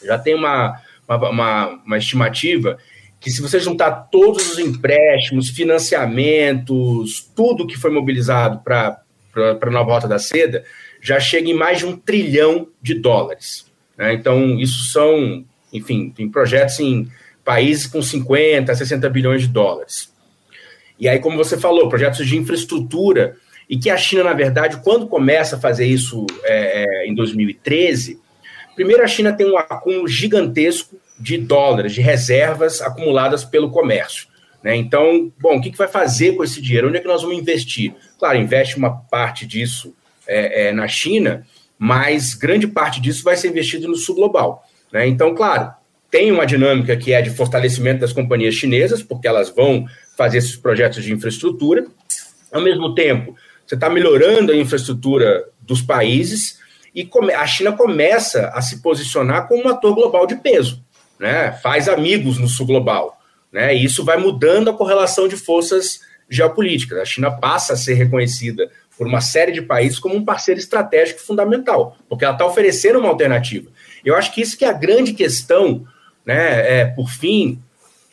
[0.04, 2.78] já tem uma, uma, uma, uma estimativa
[3.26, 9.02] que se você juntar todos os empréstimos, financiamentos, tudo que foi mobilizado para
[9.36, 10.64] a nova Rota da Seda,
[11.02, 13.66] já chega em mais de um trilhão de dólares.
[13.98, 14.14] Né?
[14.14, 17.10] Então, isso são, enfim, tem projetos em
[17.44, 20.14] países com 50, 60 bilhões de dólares.
[21.00, 25.08] E aí, como você falou, projetos de infraestrutura, e que a China, na verdade, quando
[25.08, 28.20] começa a fazer isso é, é, em 2013,
[28.76, 34.28] primeiro a China tem um acúmulo gigantesco de dólares, de reservas acumuladas pelo comércio.
[34.63, 34.75] Né?
[34.75, 36.88] Então, bom, o que, que vai fazer com esse dinheiro?
[36.88, 37.93] Onde é que nós vamos investir?
[38.17, 39.95] Claro, investe uma parte disso
[40.28, 41.45] é, é, na China,
[41.78, 44.67] mas grande parte disso vai ser investido no sul global.
[44.91, 45.08] Né?
[45.08, 45.71] Então, claro,
[46.10, 49.86] tem uma dinâmica que é de fortalecimento das companhias chinesas, porque elas vão
[50.17, 51.86] fazer esses projetos de infraestrutura.
[52.51, 56.60] Ao mesmo tempo, você está melhorando a infraestrutura dos países
[56.93, 60.85] e a China começa a se posicionar como um ator global de peso,
[61.26, 61.52] né?
[61.54, 63.20] faz amigos no sul global.
[63.52, 63.76] Né?
[63.76, 67.00] E isso vai mudando a correlação de forças geopolíticas.
[67.00, 71.20] A China passa a ser reconhecida por uma série de países como um parceiro estratégico
[71.20, 73.70] fundamental, porque ela está oferecendo uma alternativa.
[74.06, 75.86] Eu acho que isso que é a grande questão,
[76.24, 77.60] né, é, por fim,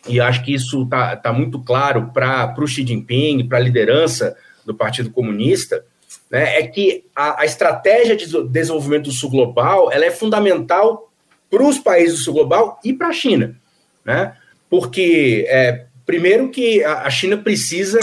[0.08, 4.34] e acho que isso está tá muito claro para o Xi Jinping, para a liderança
[4.64, 5.84] do Partido Comunista,
[6.30, 11.11] né, é que a, a, estratégia de desenvolvimento do Sul Global ela é fundamental
[11.52, 13.54] para os países do Sul Global e para a China.
[14.02, 14.34] Né?
[14.70, 18.00] Porque, é, primeiro, que a, China precisa,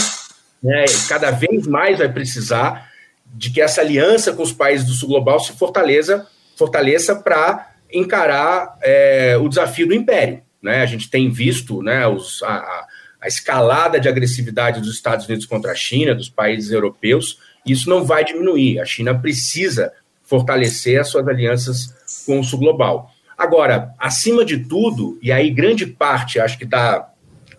[0.62, 2.92] né, cada vez mais vai precisar,
[3.26, 8.78] de que essa aliança com os países do Sul Global se fortaleça fortaleça para encarar
[8.84, 10.42] é, o desafio do império.
[10.62, 10.84] Né?
[10.84, 12.86] A gente tem visto né, os, a,
[13.22, 18.04] a, escalada de agressividade dos Estados Unidos contra a China, dos países europeus, isso não
[18.04, 18.80] vai diminuir.
[18.80, 23.12] A China precisa fortalecer as suas alianças com o sul global.
[23.40, 27.10] Agora, acima de tudo, e aí grande parte, acho que da,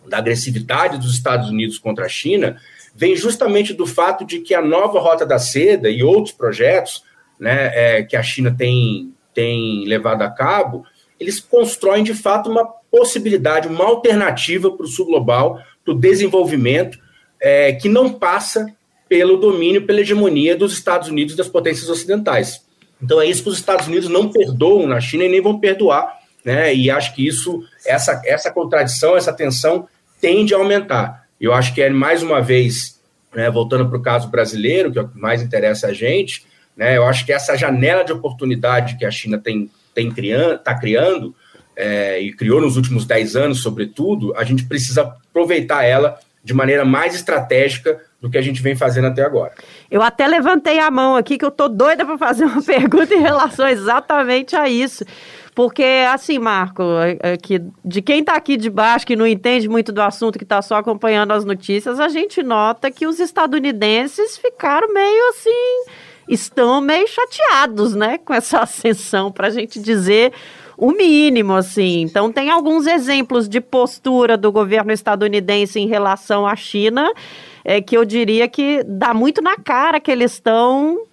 [0.07, 2.61] da agressividade dos Estados Unidos contra a China,
[2.95, 7.03] vem justamente do fato de que a nova Rota da Seda e outros projetos
[7.39, 10.85] né, é, que a China tem, tem levado a cabo,
[11.19, 16.99] eles constroem de fato uma possibilidade, uma alternativa para o sul global, para o desenvolvimento,
[17.41, 18.71] é, que não passa
[19.09, 22.69] pelo domínio, pela hegemonia dos Estados Unidos e das potências ocidentais.
[23.03, 26.19] Então é isso que os Estados Unidos não perdoam na China e nem vão perdoar,
[26.45, 26.75] né?
[26.75, 29.89] E acho que isso, essa, essa contradição, essa tensão
[30.21, 31.27] tende a aumentar.
[31.41, 33.01] Eu acho que é mais uma vez,
[33.35, 36.45] né, voltando para o caso brasileiro, que é o que mais interessa a gente,
[36.77, 36.97] né?
[36.97, 41.35] Eu acho que essa janela de oportunidade que a China tem tem criando, está criando
[41.77, 46.85] é, e criou nos últimos 10 anos, sobretudo, a gente precisa aproveitar ela de maneira
[46.85, 49.53] mais estratégica do que a gente vem fazendo até agora.
[49.91, 53.21] Eu até levantei a mão aqui que eu tô doida para fazer uma pergunta em
[53.21, 55.05] relação exatamente a isso.
[55.55, 59.69] Porque, assim, Marco, é, é que de quem está aqui de baixo, que não entende
[59.69, 64.39] muito do assunto, que está só acompanhando as notícias, a gente nota que os estadunidenses
[64.39, 65.85] ficaram meio assim
[66.31, 70.33] estão meio chateados, né, com essa ascensão, para a gente dizer
[70.79, 72.03] o mínimo, assim.
[72.03, 77.13] Então, tem alguns exemplos de postura do governo estadunidense em relação à China,
[77.65, 81.07] é, que eu diria que dá muito na cara que eles estão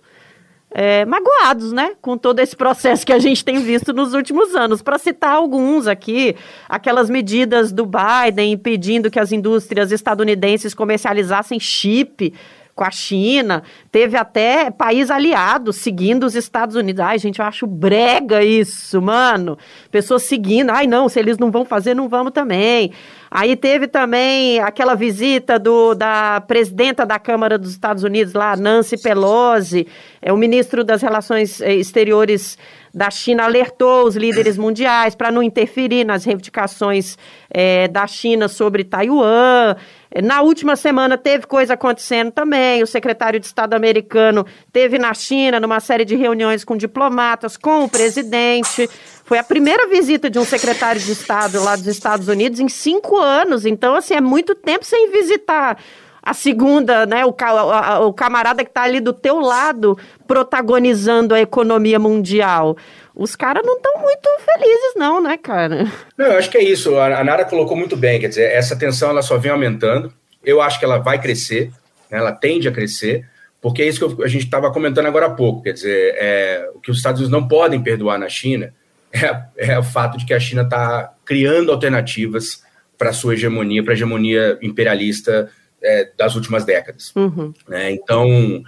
[0.72, 4.82] é, magoados, né, com todo esse processo que a gente tem visto nos últimos anos.
[4.82, 6.36] Para citar alguns aqui,
[6.68, 12.34] aquelas medidas do Biden impedindo que as indústrias estadunidenses comercializassem chip
[12.78, 17.00] com a China, teve até país aliado seguindo os Estados Unidos.
[17.00, 19.58] Ai, gente, eu acho brega isso, mano.
[19.90, 22.92] Pessoas seguindo, ai não, se eles não vão fazer, não vamos também.
[23.30, 28.98] Aí teve também aquela visita do, da presidenta da Câmara dos Estados Unidos lá, Nancy
[29.02, 29.88] Pelosi,
[30.22, 32.58] é o ministro das Relações eh, Exteriores
[32.94, 37.18] da China alertou os líderes mundiais para não interferir nas reivindicações
[37.50, 39.76] é, da China sobre Taiwan.
[40.24, 42.82] Na última semana teve coisa acontecendo também.
[42.82, 47.84] O secretário de Estado americano teve na China numa série de reuniões com diplomatas, com
[47.84, 48.90] o presidente.
[49.28, 53.18] Foi a primeira visita de um secretário de Estado lá dos Estados Unidos em cinco
[53.18, 53.66] anos.
[53.66, 55.78] Então, assim, é muito tempo sem visitar
[56.24, 57.36] a segunda, né, o,
[58.08, 62.78] o camarada que está ali do teu lado protagonizando a economia mundial.
[63.14, 65.92] Os caras não estão muito felizes, não, né, cara?
[66.18, 66.98] Não, eu acho que é isso.
[66.98, 70.14] A Nara colocou muito bem, quer dizer, essa tensão ela só vem aumentando.
[70.42, 71.70] Eu acho que ela vai crescer,
[72.10, 73.26] né, ela tende a crescer,
[73.62, 75.64] porque é isso que a gente estava comentando agora há pouco.
[75.64, 78.74] Quer dizer, é, o que os Estados Unidos não podem perdoar na China
[79.12, 82.64] é, é o fato de que a China está criando alternativas
[82.98, 85.50] para a sua hegemonia, para a hegemonia imperialista
[85.82, 87.14] é, das últimas décadas.
[87.16, 87.54] Uhum.
[87.68, 87.92] Né?
[87.92, 88.64] Então,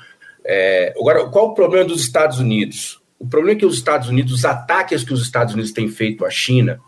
[0.45, 3.01] é, agora, qual o problema dos Estados Unidos?
[3.17, 6.25] O problema é que os Estados Unidos, os ataques que os Estados Unidos têm feito
[6.25, 6.79] à China,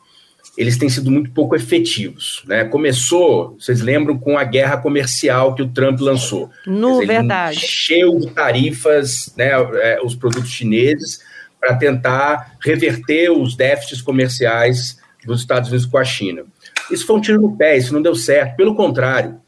[0.57, 2.43] eles têm sido muito pouco efetivos.
[2.45, 2.63] Né?
[2.65, 6.49] Começou, vocês lembram, com a guerra comercial que o Trump lançou.
[6.65, 7.57] No dizer, verdade.
[7.57, 11.19] Encheu de tarifas né, é, os produtos chineses
[11.61, 16.43] para tentar reverter os déficits comerciais dos Estados Unidos com a China.
[16.89, 18.55] Isso foi um tiro no pé, isso não deu certo.
[18.55, 19.39] Pelo contrário,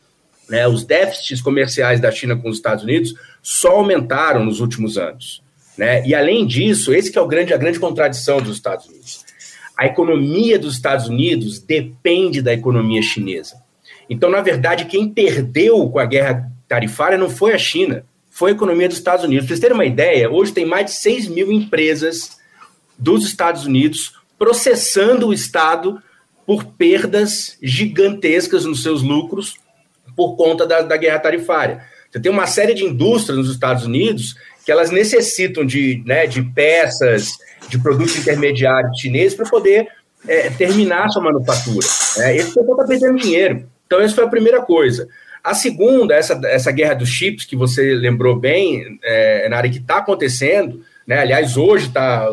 [0.47, 5.41] né, os déficits comerciais da China com os Estados Unidos só aumentaram nos últimos anos.
[5.75, 6.05] Né?
[6.05, 9.25] E além disso, esse é o grande, a grande contradição dos Estados Unidos.
[9.75, 13.55] A economia dos Estados Unidos depende da economia chinesa.
[14.07, 18.53] Então, na verdade, quem perdeu com a guerra tarifária não foi a China, foi a
[18.55, 19.45] economia dos Estados Unidos.
[19.45, 22.31] Para vocês terem uma ideia, hoje tem mais de 6 mil empresas
[22.97, 26.01] dos Estados Unidos processando o Estado
[26.45, 29.55] por perdas gigantescas nos seus lucros
[30.15, 31.83] por conta da, da guerra tarifária.
[32.11, 36.41] Você tem uma série de indústrias nos Estados Unidos que elas necessitam de, né, de
[36.41, 37.37] peças,
[37.69, 39.87] de produtos intermediários chineses para poder
[40.27, 41.85] é, terminar sua manufatura.
[42.17, 42.37] Né?
[42.37, 43.69] Esse pessoal está perdendo dinheiro.
[43.85, 45.07] Então, essa foi a primeira coisa.
[45.43, 49.79] A segunda, essa, essa guerra dos chips, que você lembrou bem, é, na área que
[49.79, 51.19] está acontecendo, né?
[51.19, 52.29] aliás, hoje está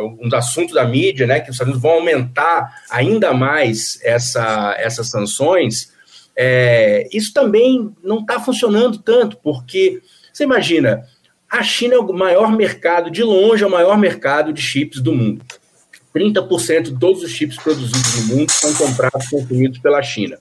[0.00, 4.74] um dos assuntos da mídia, né, que os Estados Unidos vão aumentar ainda mais essa,
[4.78, 5.92] essas sanções,
[6.36, 11.06] é, isso também não está funcionando tanto, porque você imagina,
[11.50, 15.12] a China é o maior mercado, de longe, é o maior mercado de chips do
[15.12, 15.42] mundo.
[16.14, 20.38] 30% de todos os chips produzidos no mundo são comprados, consumidos pela China.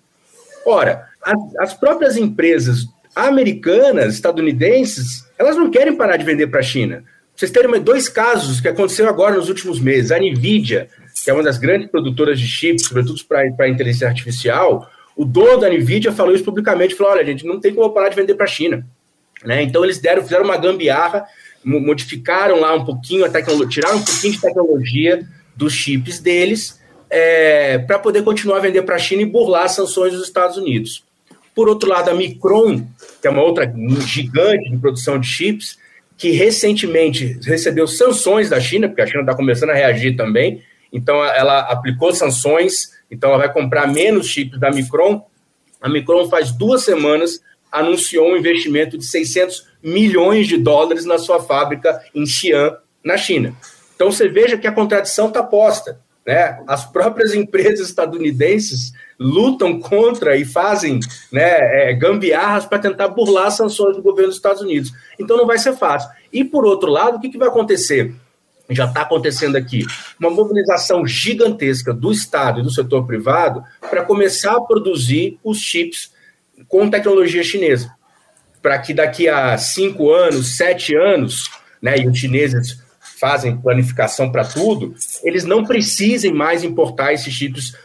[0.66, 2.86] Ora, as, as próprias empresas
[3.16, 7.04] americanas, estadunidenses, elas não querem parar de vender para a China.
[7.36, 10.12] Vocês terem dois casos que aconteceram agora nos últimos meses.
[10.12, 10.88] A NVIDIA,
[11.24, 15.70] que é uma das grandes produtoras de chips, sobretudo para inteligência artificial, o dono da
[15.70, 18.50] NVIDIA falou isso publicamente, falou, olha, gente, não tem como parar de vender para a
[18.50, 18.86] China.
[19.44, 19.64] Né?
[19.64, 21.26] Então eles deram, fizeram uma gambiarra,
[21.64, 27.78] modificaram lá um pouquinho a tecnologia, tiraram um pouquinho de tecnologia dos chips deles é,
[27.80, 31.04] para poder continuar a vender para a China e burlar as sanções dos Estados Unidos.
[31.56, 32.86] Por outro lado, a Micron,
[33.22, 35.80] que é uma outra gigante de produção de chips,
[36.18, 41.24] que recentemente recebeu sanções da China, porque a China está começando a reagir também, então
[41.24, 45.26] ela aplicou sanções, então ela vai comprar menos chips da Micron.
[45.82, 47.42] A Micron faz duas semanas
[47.72, 53.54] anunciou um investimento de 600 milhões de dólares na sua fábrica em Xi'an, na China.
[53.96, 56.00] Então você veja que a contradição está posta.
[56.26, 56.60] Né?
[56.68, 61.00] As próprias empresas estadunidenses lutam contra e fazem
[61.32, 64.92] né, é, gambiarras para tentar burlar as sanções do governo dos Estados Unidos.
[65.20, 66.10] Então não vai ser fácil.
[66.34, 68.14] E por outro lado, o que, que vai acontecer?
[68.70, 69.86] Já está acontecendo aqui
[70.20, 76.12] uma mobilização gigantesca do Estado e do setor privado para começar a produzir os chips
[76.68, 77.94] com tecnologia chinesa.
[78.64, 82.84] Para que daqui a cinco anos, sete anos, né, e os chineses
[83.20, 87.76] fazem planificação para tudo, eles não precisem mais importar esses chips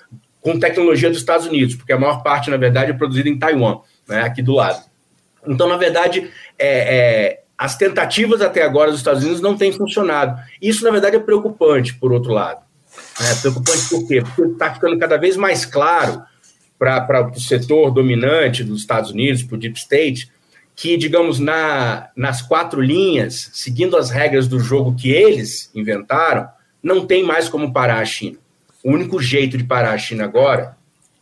[0.40, 3.79] com tecnologia dos Estados Unidos, porque a maior parte, na verdade, é produzida em Taiwan,
[4.09, 4.83] né, aqui do lado.
[5.47, 10.38] Então, na verdade, é, é, as tentativas até agora dos Estados Unidos não têm funcionado.
[10.61, 12.61] Isso, na verdade, é preocupante, por outro lado.
[13.21, 14.23] É preocupante por quê?
[14.23, 16.23] Porque está ficando cada vez mais claro
[16.79, 20.31] para o setor dominante dos Estados Unidos, para o Deep State,
[20.81, 26.49] que, digamos, na, nas quatro linhas, seguindo as regras do jogo que eles inventaram,
[26.83, 28.38] não tem mais como parar a China.
[28.83, 30.79] O único jeito de parar a China agora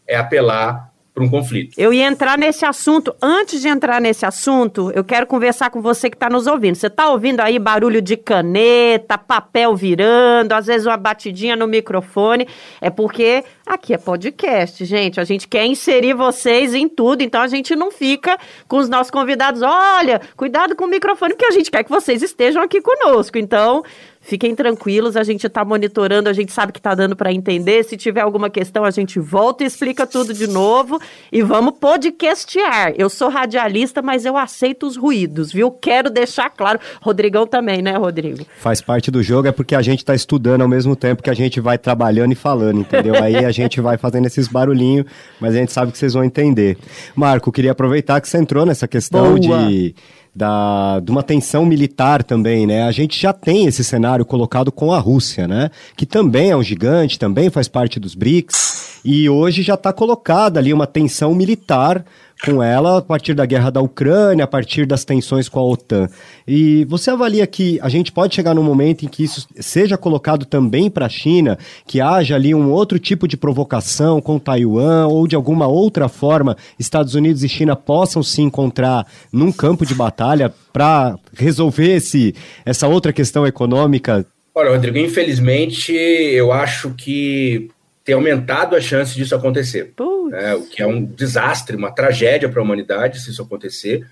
[0.06, 0.87] é apelar
[1.22, 1.74] um conflito.
[1.78, 3.14] Eu ia entrar nesse assunto.
[3.20, 6.76] Antes de entrar nesse assunto, eu quero conversar com você que está nos ouvindo.
[6.76, 12.46] Você está ouvindo aí barulho de caneta, papel virando, às vezes uma batidinha no microfone.
[12.80, 15.20] É porque aqui é podcast, gente.
[15.20, 19.10] A gente quer inserir vocês em tudo, então a gente não fica com os nossos
[19.10, 19.62] convidados.
[19.62, 23.38] Olha, cuidado com o microfone, porque a gente quer que vocês estejam aqui conosco.
[23.38, 23.82] Então,
[24.28, 27.82] Fiquem tranquilos, a gente está monitorando, a gente sabe que está dando para entender.
[27.82, 31.00] Se tiver alguma questão, a gente volta e explica tudo de novo.
[31.32, 32.92] E vamos podcastear.
[32.98, 35.70] Eu sou radialista, mas eu aceito os ruídos, viu?
[35.70, 36.78] Quero deixar claro.
[37.00, 38.44] Rodrigão também, né, Rodrigo?
[38.58, 41.34] Faz parte do jogo, é porque a gente está estudando ao mesmo tempo que a
[41.34, 43.14] gente vai trabalhando e falando, entendeu?
[43.14, 45.06] Aí a gente vai fazendo esses barulhinhos,
[45.40, 46.76] mas a gente sabe que vocês vão entender.
[47.16, 49.66] Marco, queria aproveitar que você entrou nessa questão Boa.
[49.66, 49.94] de
[50.34, 52.84] da, de uma tensão militar também, né?
[52.84, 55.70] A gente já tem esse cenário colocado com a Rússia, né?
[55.96, 60.60] Que também é um gigante, também faz parte dos BRICS, e hoje já está colocada
[60.60, 62.04] ali uma tensão militar
[62.44, 66.08] com ela a partir da guerra da Ucrânia, a partir das tensões com a OTAN.
[66.46, 70.46] E você avalia que a gente pode chegar num momento em que isso seja colocado
[70.46, 75.26] também para a China, que haja ali um outro tipo de provocação com Taiwan ou
[75.26, 80.52] de alguma outra forma Estados Unidos e China possam se encontrar num campo de batalha
[80.72, 82.34] para resolver esse,
[82.64, 84.24] essa outra questão econômica?
[84.54, 87.68] Olha, Rodrigo, infelizmente eu acho que
[88.08, 89.92] tem aumentado a chance disso acontecer.
[90.30, 94.06] Né, o que é um desastre, uma tragédia para a humanidade se isso acontecer.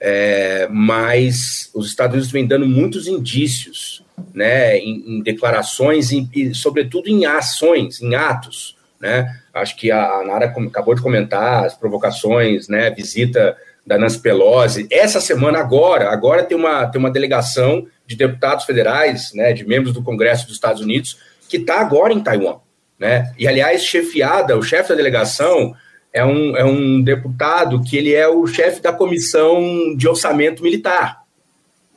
[0.00, 6.54] É, mas os Estados Unidos vêm dando muitos indícios, né, em, em declarações e, e,
[6.56, 9.38] sobretudo, em ações, em atos, né.
[9.54, 14.88] Acho que a, a Nara acabou de comentar as provocações, né, visita da Nancy Pelosi.
[14.90, 19.94] Essa semana, agora, agora tem uma, tem uma delegação de deputados federais, né, de membros
[19.94, 21.16] do Congresso dos Estados Unidos,
[21.48, 22.65] que está agora em Taiwan.
[22.98, 23.32] Né?
[23.38, 25.74] E, aliás, chefiada, o chefe da delegação
[26.12, 31.22] é um, é um deputado que ele é o chefe da comissão de orçamento militar.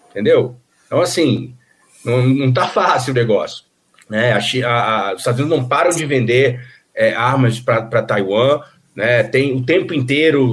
[0.10, 0.58] Entendeu?
[0.86, 1.56] Então, assim,
[2.04, 3.64] não, não tá fácil o negócio.
[4.10, 4.34] Né?
[4.34, 6.60] A, a, os Estados Unidos não param de vender
[6.94, 8.62] é, armas para Taiwan,
[8.94, 9.24] né?
[9.24, 10.52] tem o tempo inteiro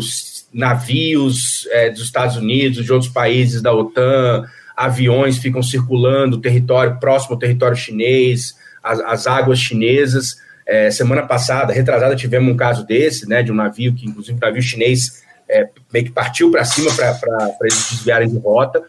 [0.53, 4.44] navios é, dos Estados Unidos, de outros países da OTAN,
[4.76, 8.55] aviões ficam circulando, território próximo ao território chinês,
[8.87, 10.37] as, as águas chinesas.
[10.68, 14.41] É, semana passada, retrasada, tivemos um caso desse, né, de um navio que, inclusive, um
[14.41, 18.82] navio chinês é, meio que partiu para cima para eles desviarem de rota.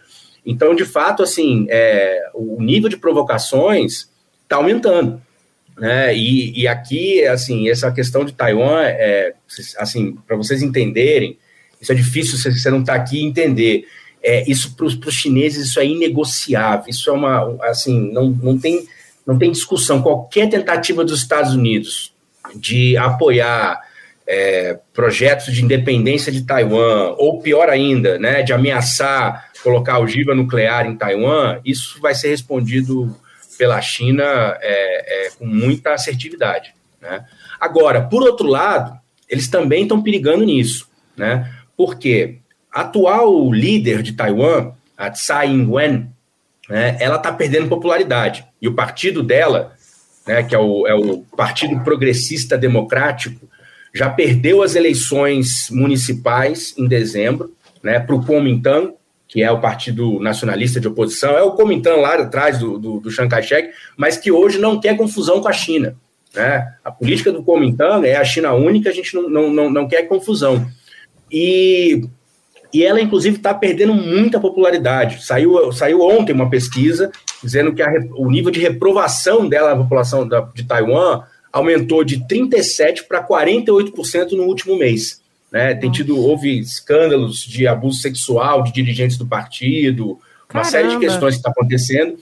[0.45, 4.10] Então, de fato, assim, é, o nível de provocações
[4.43, 5.22] está aumentando.
[5.78, 6.16] Né?
[6.16, 9.34] E, e, aqui, assim, essa questão de Taiwan, é,
[9.78, 11.38] assim, para vocês entenderem,
[11.80, 13.86] isso é difícil, você, você não está aqui entender.
[14.24, 16.89] É, isso para os chineses, isso é inegociável.
[16.89, 18.88] Isso é uma, assim, não, não tem
[19.28, 20.01] não tem discussão.
[20.01, 22.13] Qualquer tentativa dos Estados Unidos
[22.55, 23.82] de apoiar
[24.25, 30.86] é, projetos de independência de Taiwan, ou pior ainda, né, de ameaçar colocar ogiva nuclear
[30.86, 33.13] em Taiwan, isso vai ser respondido
[33.57, 34.23] pela China
[34.61, 36.73] é, é, com muita assertividade.
[37.01, 37.25] Né?
[37.59, 38.97] Agora, por outro lado,
[39.28, 41.51] eles também estão perigando nisso, né?
[41.75, 42.38] porque
[42.71, 44.71] atual líder de Taiwan,
[45.11, 46.09] Tsai Ing-wen,
[46.70, 48.45] né, ela está perdendo popularidade.
[48.61, 49.74] E o partido dela,
[50.26, 53.47] né, que é o, é o Partido Progressista Democrático,
[53.93, 57.51] já perdeu as eleições municipais em dezembro
[57.82, 58.93] né, para o Kuomintang,
[59.28, 63.11] que é o Partido Nacionalista de Oposição, é o Kuomintang lá atrás do, do, do
[63.11, 65.95] Chiang Kai-shek, mas que hoje não quer confusão com a China.
[66.34, 66.65] Né?
[66.84, 70.03] A política do Kuomintang é a China única, a gente não, não, não, não quer
[70.03, 70.65] confusão.
[71.32, 72.07] E
[72.78, 75.25] e ela, inclusive, está perdendo muita popularidade.
[75.25, 77.11] Saiu, saiu ontem uma pesquisa
[77.43, 82.19] dizendo que a, o nível de reprovação dela na população da, de Taiwan aumentou de
[82.19, 85.19] 37% para 48% no último mês.
[85.51, 85.73] Né?
[85.73, 90.09] Tem tido, houve escândalos de abuso sexual de dirigentes do partido,
[90.47, 90.69] uma Caramba.
[90.69, 92.15] série de questões que está acontecendo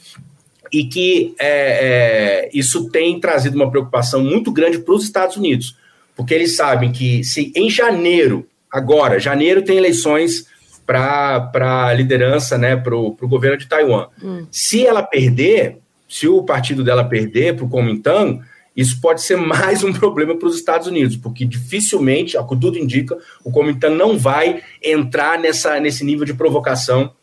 [0.71, 5.75] e que é, é, isso tem trazido uma preocupação muito grande para os Estados Unidos,
[6.15, 10.47] porque eles sabem que se em janeiro agora, janeiro tem eleições
[10.85, 11.49] para
[11.87, 14.07] a liderança, né, para o governo de Taiwan.
[14.21, 14.45] Hum.
[14.51, 18.41] Se ela perder, se o partido dela perder para o Kuomintang,
[18.75, 22.77] isso pode ser mais um problema para os Estados Unidos, porque dificilmente, ao que tudo
[22.77, 27.13] indica, o Kuomintang não vai entrar nessa, nesse nível de provocação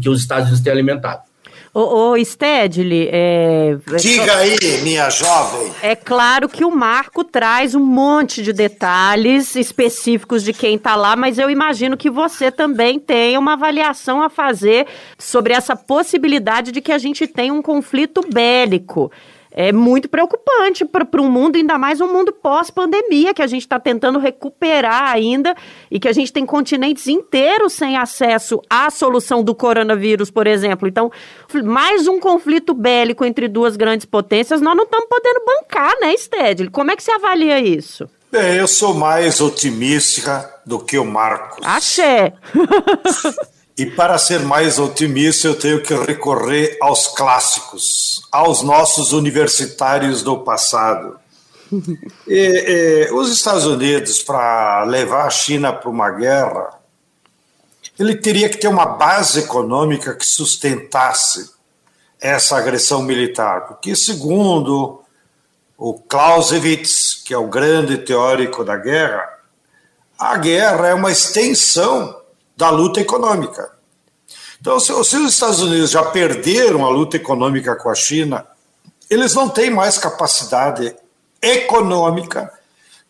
[0.00, 1.22] que os Estados Unidos têm alimentado.
[1.74, 3.78] Ô, ô Stedley, é...
[3.98, 5.72] Diga aí, minha jovem.
[5.80, 11.16] É claro que o Marco traz um monte de detalhes específicos de quem está lá,
[11.16, 16.82] mas eu imagino que você também tem uma avaliação a fazer sobre essa possibilidade de
[16.82, 19.10] que a gente tenha um conflito bélico
[19.54, 23.78] é muito preocupante para um mundo, ainda mais um mundo pós-pandemia, que a gente está
[23.78, 25.54] tentando recuperar ainda
[25.90, 30.88] e que a gente tem continentes inteiros sem acesso à solução do coronavírus, por exemplo.
[30.88, 31.10] Então,
[31.64, 36.70] mais um conflito bélico entre duas grandes potências, nós não estamos podendo bancar, né, Stedley?
[36.70, 38.08] Como é que você avalia isso?
[38.30, 41.58] Bem, eu sou mais otimista do que o Marcos.
[41.66, 42.32] Axé!
[43.76, 50.38] E para ser mais otimista, eu tenho que recorrer aos clássicos, aos nossos universitários do
[50.38, 51.18] passado.
[52.28, 56.78] E, e, os Estados Unidos, para levar a China para uma guerra,
[57.98, 61.50] ele teria que ter uma base econômica que sustentasse
[62.20, 65.02] essa agressão militar, porque, segundo
[65.76, 69.28] o Clausewitz, que é o grande teórico da guerra,
[70.18, 72.21] a guerra é uma extensão
[72.62, 73.72] da luta econômica.
[74.60, 78.46] Então, se, se os Estados Unidos já perderam a luta econômica com a China,
[79.10, 80.94] eles não têm mais capacidade
[81.42, 82.52] econômica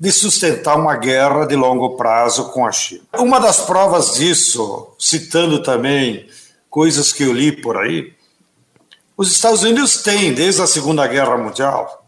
[0.01, 3.03] de sustentar uma guerra de longo prazo com a China.
[3.19, 6.31] Uma das provas disso, citando também
[6.71, 8.15] coisas que eu li por aí,
[9.19, 12.07] os Estados Unidos têm, desde a Segunda Guerra Mundial,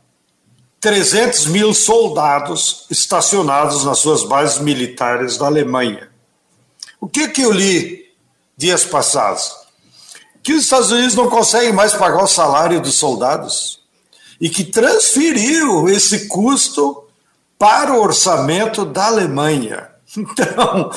[0.81, 6.14] 300 mil soldados estacionados nas suas bases militares da Alemanha.
[7.05, 8.07] O que, que eu li
[8.57, 9.53] dias passados?
[10.43, 13.83] Que os Estados Unidos não conseguem mais pagar o salário dos soldados.
[14.41, 17.05] e que transferiu esse custo
[17.59, 19.89] para o orçamento da Alemanha.
[20.17, 20.91] Então,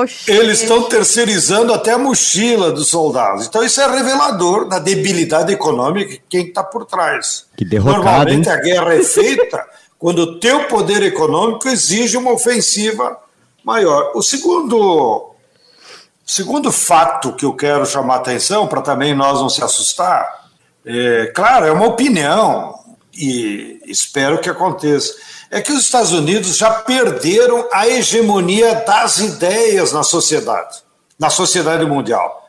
[0.00, 0.30] Oxi.
[0.32, 3.46] eles estão terceirizando até a mochila dos soldados.
[3.46, 7.44] Então, isso é revelador da debilidade econômica de quem está por trás.
[7.56, 8.52] Que derrotado, Normalmente, hein?
[8.54, 9.62] a guerra é feita
[9.98, 13.18] quando o teu poder econômico exige uma ofensiva
[13.62, 14.10] maior.
[14.14, 15.31] O segundo,
[16.24, 20.48] segundo fato que eu quero chamar a atenção, para também nós não se assustar,
[20.84, 22.74] é, claro, é uma opinião,
[23.14, 25.14] e espero que aconteça
[25.52, 30.78] é que os Estados Unidos já perderam a hegemonia das ideias na sociedade,
[31.18, 32.48] na sociedade mundial.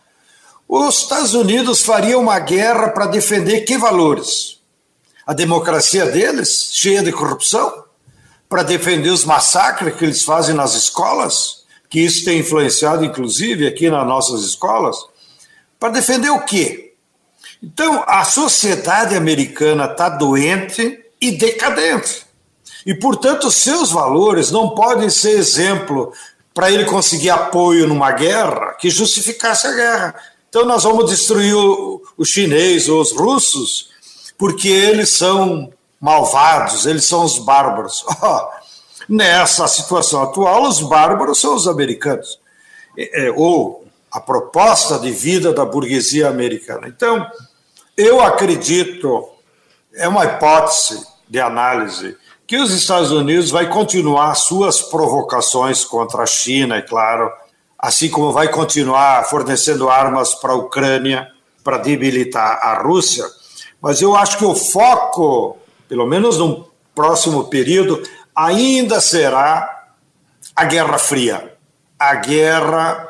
[0.70, 4.62] Os Estados Unidos fariam uma guerra para defender que valores?
[5.28, 7.84] A democracia deles, cheia de corrupção?
[8.48, 11.63] Para defender os massacres que eles fazem nas escolas?
[11.94, 14.98] Que isso tem influenciado, inclusive, aqui nas nossas escolas?
[15.80, 16.96] Para defender o quê?
[17.62, 22.26] Então, a sociedade americana está doente e decadente.
[22.84, 26.12] E, portanto, seus valores não podem ser exemplo
[26.52, 30.16] para ele conseguir apoio numa guerra que justificasse a guerra.
[30.50, 33.92] Então, nós vamos destruir o, o chinês ou os russos
[34.36, 35.72] porque eles são
[36.02, 38.04] malvados, eles são os bárbaros.
[38.20, 38.63] Oh,
[39.08, 42.40] nessa situação atual, os bárbaros são os americanos,
[42.98, 46.88] é, ou a proposta de vida da burguesia americana.
[46.88, 47.26] Então,
[47.98, 49.28] eu acredito,
[49.96, 56.28] é uma hipótese de análise, que os Estados Unidos vai continuar suas provocações contra a
[56.28, 57.32] China, é claro,
[57.80, 61.28] assim como vai continuar fornecendo armas para a Ucrânia
[61.64, 63.26] para debilitar a Rússia.
[63.82, 68.04] Mas eu acho que o foco, pelo menos no próximo período,
[68.36, 69.88] ainda será
[70.56, 71.56] a Guerra Fria,
[71.98, 73.10] a guerra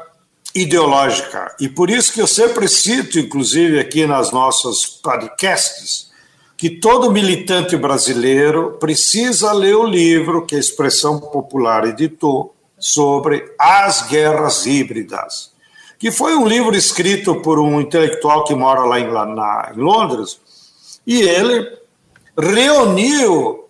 [0.53, 1.55] ideológica.
[1.59, 6.11] E por isso que eu sempre cito, inclusive aqui nas nossas podcasts,
[6.55, 14.07] que todo militante brasileiro precisa ler o livro que a Expressão Popular editou sobre as
[14.07, 15.51] guerras híbridas,
[15.97, 20.39] que foi um livro escrito por um intelectual que mora lá em, na, em Londres,
[21.05, 21.67] e ele
[22.37, 23.62] reuniu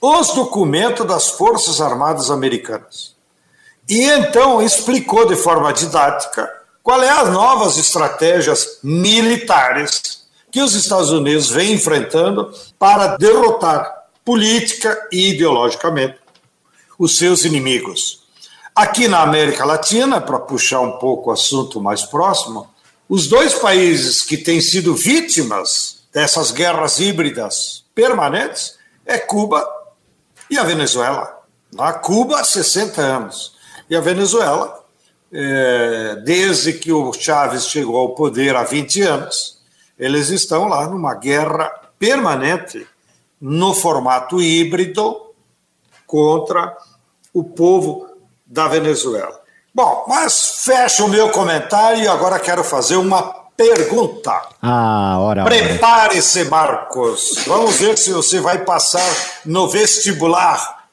[0.00, 3.16] os documentos das Forças Armadas Americanas.
[3.88, 6.48] E então explicou de forma didática
[6.82, 14.96] qual é as novas estratégias militares que os Estados Unidos vêm enfrentando para derrotar política
[15.10, 16.18] e ideologicamente
[16.98, 18.26] os seus inimigos.
[18.74, 22.68] Aqui na América Latina, para puxar um pouco o assunto mais próximo,
[23.08, 29.66] os dois países que têm sido vítimas dessas guerras híbridas permanentes é Cuba
[30.50, 31.38] e a Venezuela.
[31.76, 33.54] A Cuba, 60 anos.
[33.88, 34.84] E a Venezuela,
[35.32, 39.58] é, desde que o Chávez chegou ao poder há 20 anos,
[39.98, 42.86] eles estão lá numa guerra permanente
[43.40, 45.32] no formato híbrido
[46.06, 46.76] contra
[47.32, 48.08] o povo
[48.46, 49.38] da Venezuela.
[49.74, 54.40] Bom, mas fecho o meu comentário e agora quero fazer uma pergunta.
[54.62, 55.44] Ah, ora.
[55.44, 57.42] Prepare-se, Marcos.
[57.44, 59.04] Vamos ver se você vai passar
[59.44, 60.86] no vestibular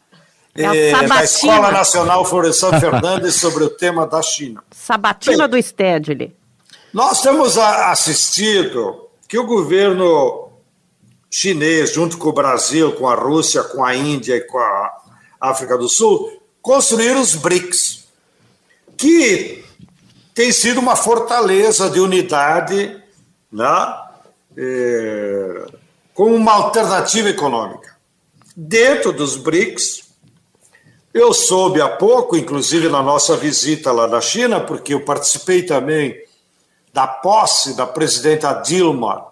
[0.56, 4.64] é eh, da Escola Nacional Florestan Fernandes sobre o tema da China.
[4.72, 6.36] Sabatina Bem, do Stedley.
[6.92, 10.50] Nós temos assistido que o governo
[11.30, 14.92] chinês, junto com o Brasil, com a Rússia, com a Índia e com a
[15.42, 18.08] África do Sul, construíram os BRICS,
[18.98, 19.65] que
[20.36, 23.02] tem sido uma fortaleza de unidade
[23.50, 23.98] né,
[24.58, 25.66] é,
[26.14, 27.96] como uma alternativa econômica.
[28.56, 30.04] Dentro dos BRICS,
[31.14, 36.22] eu soube há pouco, inclusive na nossa visita lá na China, porque eu participei também
[36.94, 39.28] da posse da presidenta Dilma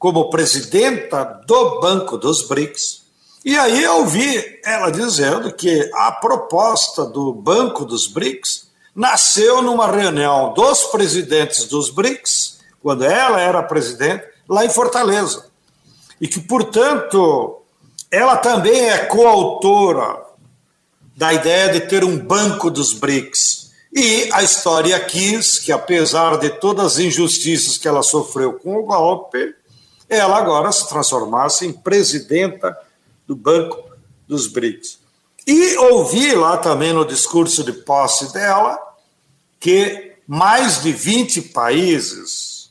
[0.00, 3.04] como presidenta do Banco dos BRICS.
[3.44, 8.63] E aí eu vi ela dizendo que a proposta do Banco dos BRICS
[8.94, 15.46] nasceu numa reunião dos presidentes dos BRICS, quando ela era presidente, lá em Fortaleza.
[16.20, 17.62] E que, portanto,
[18.10, 20.22] ela também é coautora
[21.16, 26.50] da ideia de ter um Banco dos BRICS e a história quis que, apesar de
[26.50, 29.54] todas as injustiças que ela sofreu com o golpe,
[30.08, 32.76] ela agora se transformasse em presidenta
[33.24, 33.88] do Banco
[34.26, 34.98] dos BRICS.
[35.46, 38.78] E ouvi lá também no discurso de posse dela
[39.60, 42.70] que mais de 20 países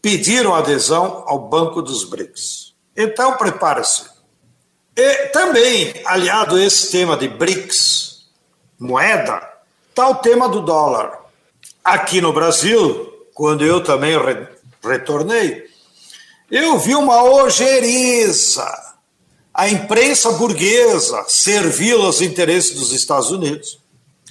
[0.00, 2.74] pediram adesão ao Banco dos BRICS.
[2.96, 4.04] Então, prepare-se.
[4.96, 8.26] E também, aliado a esse tema de BRICS,
[8.78, 9.54] moeda,
[9.94, 11.20] Está o tema do dólar.
[11.84, 14.48] Aqui no Brasil, quando eu também re
[14.82, 15.70] retornei,
[16.50, 18.66] Eu vi uma ojeriza,
[19.54, 23.78] a imprensa burguesa servil aos interesses dos Estados Unidos,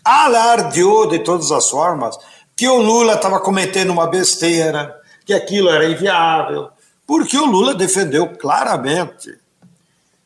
[0.03, 2.17] alardeou de todas as formas
[2.57, 4.93] que o Lula estava cometendo uma besteira,
[5.25, 6.69] que aquilo era inviável,
[7.07, 9.33] porque o Lula defendeu claramente,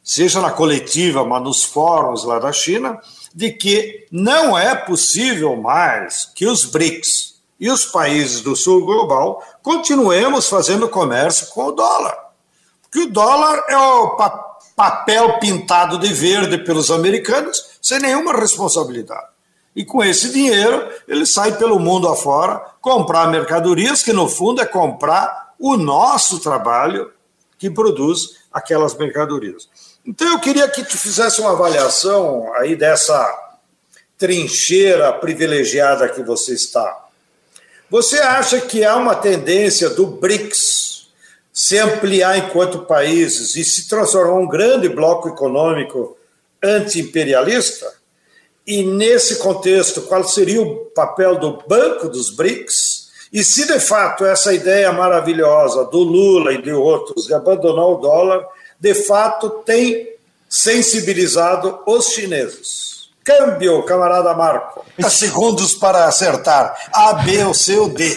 [0.03, 2.99] seja na coletiva, mas nos fóruns lá da China,
[3.35, 9.43] de que não é possível mais que os BRICS e os países do sul global
[9.61, 12.17] continuemos fazendo comércio com o dólar.
[12.81, 14.46] Porque o dólar é o pa
[14.78, 19.25] papel pintado de verde pelos americanos sem nenhuma responsabilidade.
[19.75, 24.65] E com esse dinheiro, ele sai pelo mundo afora comprar mercadorias, que no fundo é
[24.67, 27.11] comprar o nosso trabalho
[27.57, 29.67] que produz aquelas mercadorias.
[30.05, 33.36] Então eu queria que tu fizesse uma avaliação aí dessa
[34.15, 37.05] trincheira privilegiada que você está.
[37.89, 40.96] Você acha que há uma tendência do BRICS
[41.57, 46.15] se ampliar enquanto países e se transformar um grande bloco econômico
[46.63, 47.91] anti-imperialista?
[48.65, 53.07] E nesse contexto, qual seria o papel do Banco dos BRICS?
[53.33, 57.97] E se de fato essa ideia maravilhosa do Lula e de outros de abandonar o
[57.97, 58.45] dólar,
[58.79, 60.13] de fato tem
[60.47, 62.96] sensibilizado os chineses?
[63.28, 64.86] Câmbio, camarada Marco.
[65.09, 66.73] Segundos para acertar.
[66.93, 68.15] A, B, ou C ou D.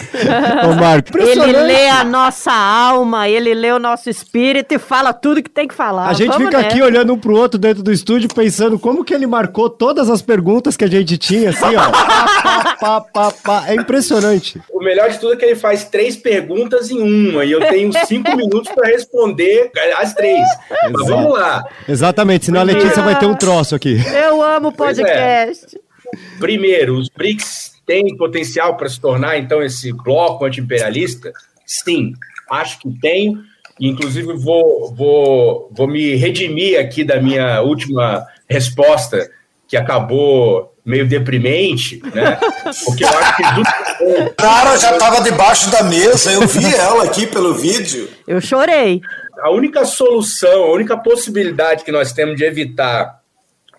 [0.65, 5.43] Ô, Marco, ele lê a nossa alma, ele lê o nosso espírito e fala tudo
[5.43, 6.07] que tem que falar.
[6.07, 9.13] A gente Vamos fica aqui olhando um pro outro dentro do estúdio, pensando como que
[9.13, 11.91] ele marcou todas as perguntas que a gente tinha, assim, ó.
[11.91, 14.61] pá, pá, pá, pá, É impressionante.
[14.71, 17.91] O melhor de tudo é que ele faz três perguntas em uma, e eu tenho
[18.07, 20.47] cinco minutos para responder as três.
[20.89, 21.65] Mas vamos lá.
[21.87, 23.97] Exatamente, senão a Letícia vai ter um troço aqui.
[24.15, 25.77] Eu amo o podcast podcast.
[25.77, 26.39] É.
[26.39, 31.31] Primeiro, os BRICS têm potencial para se tornar, então, esse bloco anti-imperialista?
[31.65, 32.13] Sim,
[32.49, 33.37] acho que tem.
[33.79, 39.29] Inclusive, vou, vou, vou me redimir aqui da minha última resposta,
[39.67, 42.37] que acabou meio deprimente, né?
[42.85, 43.43] Porque eu acho que.
[43.43, 44.33] Do...
[44.35, 48.09] Cara, já estava debaixo da mesa, eu vi ela aqui pelo vídeo.
[48.27, 49.01] Eu chorei.
[49.39, 53.20] A única solução, a única possibilidade que nós temos de evitar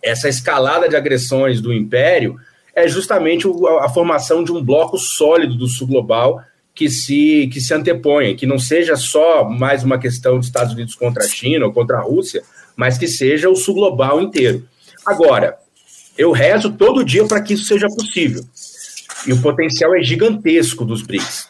[0.03, 2.36] essa escalada de agressões do Império
[2.74, 3.46] é justamente
[3.80, 6.42] a formação de um bloco sólido do sul global
[6.74, 10.94] que se, que se anteponha, que não seja só mais uma questão dos Estados Unidos
[10.94, 12.42] contra a China ou contra a Rússia,
[12.74, 14.66] mas que seja o sul global inteiro.
[15.05, 15.59] Agora,
[16.16, 18.42] eu rezo todo dia para que isso seja possível.
[19.26, 21.48] E o potencial é gigantesco dos BRICS.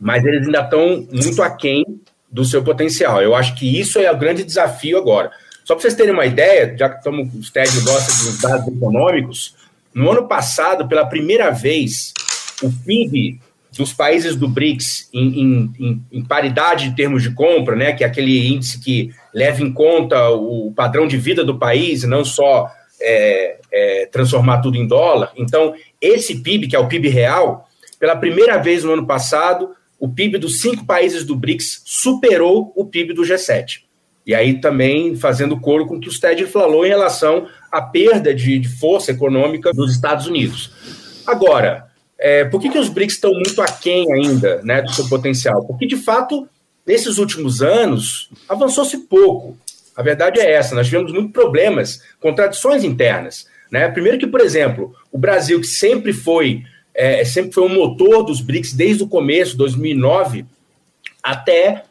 [0.00, 1.84] Mas eles ainda estão muito aquém
[2.30, 3.22] do seu potencial.
[3.22, 5.30] Eu acho que isso é o grande desafio agora.
[5.66, 9.56] Só para vocês terem uma ideia, já que estamos, os TED gostam dos dados econômicos,
[9.92, 12.12] no ano passado, pela primeira vez,
[12.62, 13.40] o PIB
[13.76, 18.06] dos países do BRICS em, em, em, paridade de termos de compra, né, que é
[18.06, 23.58] aquele índice que leva em conta o padrão de vida do país não só é,
[23.72, 25.32] é, transformar tudo em dólar.
[25.36, 30.08] Então, esse PIB, que é o PIB real, pela primeira vez no ano passado, o
[30.08, 33.85] PIB dos cinco países do BRICS superou o PIB do G7.
[34.26, 38.34] E aí também fazendo coro com o que o Sted falou em relação à perda
[38.34, 40.72] de, de força econômica dos Estados Unidos.
[41.24, 41.86] Agora,
[42.18, 45.64] é, por que, que os BRICS estão muito aquém ainda né, do seu potencial?
[45.64, 46.48] Porque, de fato,
[46.84, 49.56] nesses últimos anos, avançou-se pouco.
[49.94, 53.46] A verdade é essa, nós tivemos muitos problemas, contradições internas.
[53.70, 53.88] Né?
[53.88, 56.64] Primeiro que, por exemplo, o Brasil, que sempre foi,
[56.94, 60.44] é, sempre foi um motor dos BRICS desde o começo, 2009,
[61.22, 61.84] até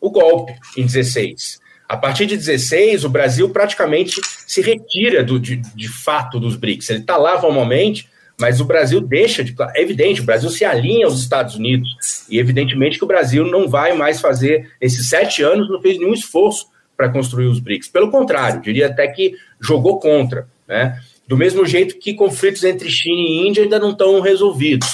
[0.00, 1.60] o golpe em 16.
[1.88, 6.90] A partir de 16, o Brasil praticamente se retira do, de, de fato dos BRICS.
[6.90, 8.08] Ele está lá formalmente,
[8.38, 9.54] mas o Brasil deixa de.
[9.74, 12.24] É evidente, o Brasil se alinha aos Estados Unidos.
[12.28, 16.12] E evidentemente que o Brasil não vai mais fazer, esses sete anos, não fez nenhum
[16.12, 16.66] esforço
[16.96, 17.88] para construir os BRICS.
[17.88, 20.48] Pelo contrário, diria até que jogou contra.
[20.66, 20.98] Né?
[21.28, 24.88] Do mesmo jeito que conflitos entre China e Índia ainda não estão resolvidos.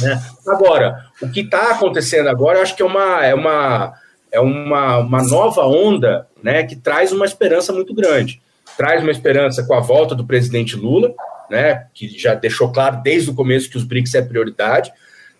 [0.00, 0.22] Né?
[0.46, 3.24] Agora, o que está acontecendo agora, acho que é uma.
[3.24, 3.94] É uma
[4.30, 8.40] é uma, uma nova onda né, que traz uma esperança muito grande.
[8.76, 11.14] Traz uma esperança com a volta do presidente Lula,
[11.50, 14.92] né, que já deixou claro desde o começo que os BRICS é prioridade.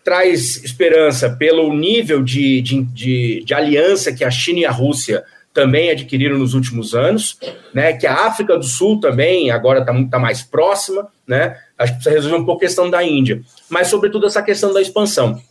[0.02, 5.22] Traz esperança pelo nível de, de, de, de aliança que a China e a Rússia
[5.52, 7.36] também adquiriram nos últimos anos,
[7.74, 11.98] né, que a África do Sul também agora está tá mais próxima, né, acho que
[11.98, 15.42] precisa resolver um pouco a questão da Índia, mas sobretudo essa questão da expansão,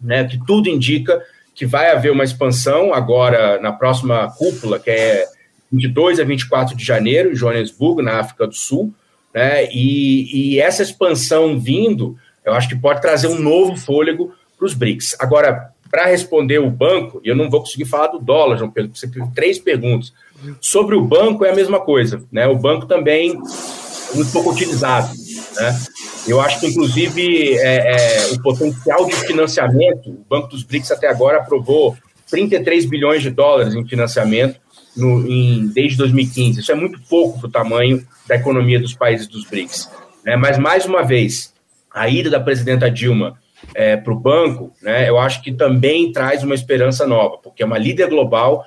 [0.00, 1.22] né, que tudo indica
[1.60, 5.26] que vai haver uma expansão agora na próxima cúpula, que é
[5.70, 8.94] 22 a 24 de janeiro, em Joanesburgo, na África do Sul,
[9.34, 9.66] né?
[9.70, 14.72] E, e essa expansão vindo, eu acho que pode trazer um novo fôlego para os
[14.72, 15.14] BRICS.
[15.20, 18.92] Agora, para responder o banco, e eu não vou conseguir falar do dólar, João Pedro,
[18.94, 20.14] você tem três perguntas.
[20.62, 22.46] Sobre o banco é a mesma coisa, né?
[22.46, 25.10] O banco também é muito pouco utilizado,
[25.56, 25.80] né?
[26.26, 31.08] Eu acho que, inclusive, é, é, o potencial de financiamento, o Banco dos BRICS até
[31.08, 31.96] agora aprovou
[32.30, 34.60] 33 bilhões de dólares em financiamento
[34.96, 36.60] no, em, desde 2015.
[36.60, 39.90] Isso é muito pouco para o tamanho da economia dos países dos BRICS.
[40.24, 40.36] Né?
[40.36, 41.52] Mas, mais uma vez,
[41.92, 43.38] a ida da presidenta Dilma
[43.74, 47.66] é, para o banco, né, eu acho que também traz uma esperança nova, porque é
[47.66, 48.64] uma líder global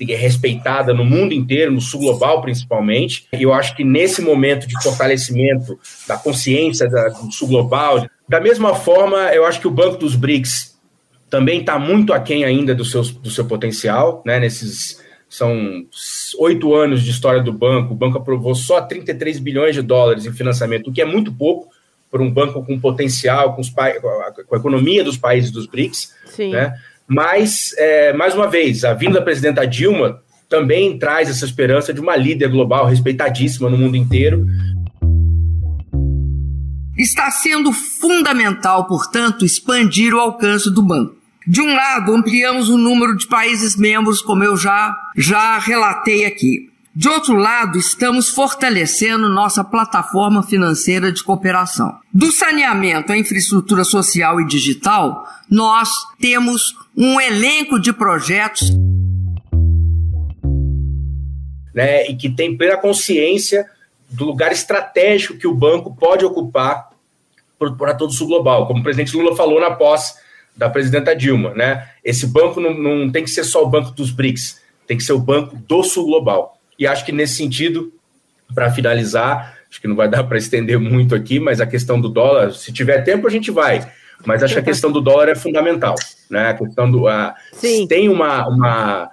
[0.00, 3.26] respeitada no mundo inteiro, no sul global principalmente.
[3.32, 8.40] E eu acho que nesse momento de fortalecimento da consciência da, do sul global, da
[8.40, 10.74] mesma forma, eu acho que o Banco dos BRICS
[11.30, 14.38] também está muito aquém ainda do seu, do seu potencial, né?
[14.38, 15.84] Nesses são
[16.38, 20.32] oito anos de história do banco, o banco aprovou só 33 bilhões de dólares em
[20.32, 21.68] financiamento, o que é muito pouco
[22.08, 26.14] para um banco com potencial, com, os, com a economia dos países dos BRICS.
[26.26, 26.52] Sim.
[26.52, 26.72] Né?
[27.06, 32.00] Mas, é, mais uma vez, a vinda da presidenta Dilma também traz essa esperança de
[32.00, 34.46] uma líder global respeitadíssima no mundo inteiro.
[36.96, 41.16] Está sendo fundamental, portanto, expandir o alcance do banco.
[41.46, 46.70] De um lado, ampliamos o número de países membros, como eu já, já relatei aqui.
[46.96, 51.98] De outro lado, estamos fortalecendo nossa plataforma financeira de cooperação.
[52.12, 55.88] Do saneamento à infraestrutura social e digital, nós
[56.20, 58.70] temos um elenco de projetos.
[61.74, 63.68] Né, e que tem plena consciência
[64.08, 66.90] do lugar estratégico que o banco pode ocupar
[67.76, 68.68] para todo o sul global.
[68.68, 70.14] Como o presidente Lula falou na posse
[70.56, 71.88] da presidenta Dilma, né?
[72.04, 75.14] Esse banco não, não tem que ser só o banco dos BRICS, tem que ser
[75.14, 76.53] o banco do sul global.
[76.78, 77.92] E acho que nesse sentido,
[78.54, 82.08] para finalizar, acho que não vai dar para estender muito aqui, mas a questão do
[82.08, 83.90] dólar, se tiver tempo a gente vai.
[84.24, 85.96] Mas acho que a questão do dólar é fundamental,
[86.30, 86.50] né?
[86.50, 87.34] A questão do a,
[87.88, 89.10] tem uma, uma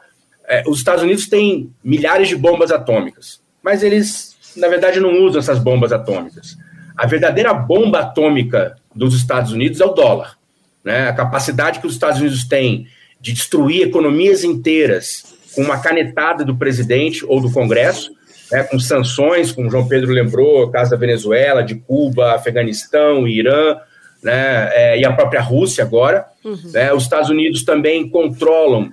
[0.48, 5.40] é, os Estados Unidos têm milhares de bombas atômicas, mas eles na verdade não usam
[5.40, 6.58] essas bombas atômicas.
[6.96, 10.38] A verdadeira bomba atômica dos Estados Unidos é o dólar.
[10.84, 11.08] Né?
[11.08, 12.88] A capacidade que os Estados Unidos têm
[13.20, 18.12] de destruir economias inteiras com uma canetada do presidente ou do Congresso,
[18.52, 23.78] né, com sanções, como João Pedro lembrou, caso da Venezuela, de Cuba, Afeganistão, Irã,
[24.22, 26.26] né, é, e a própria Rússia agora.
[26.44, 26.58] Uhum.
[26.74, 28.92] Né, os Estados Unidos também controlam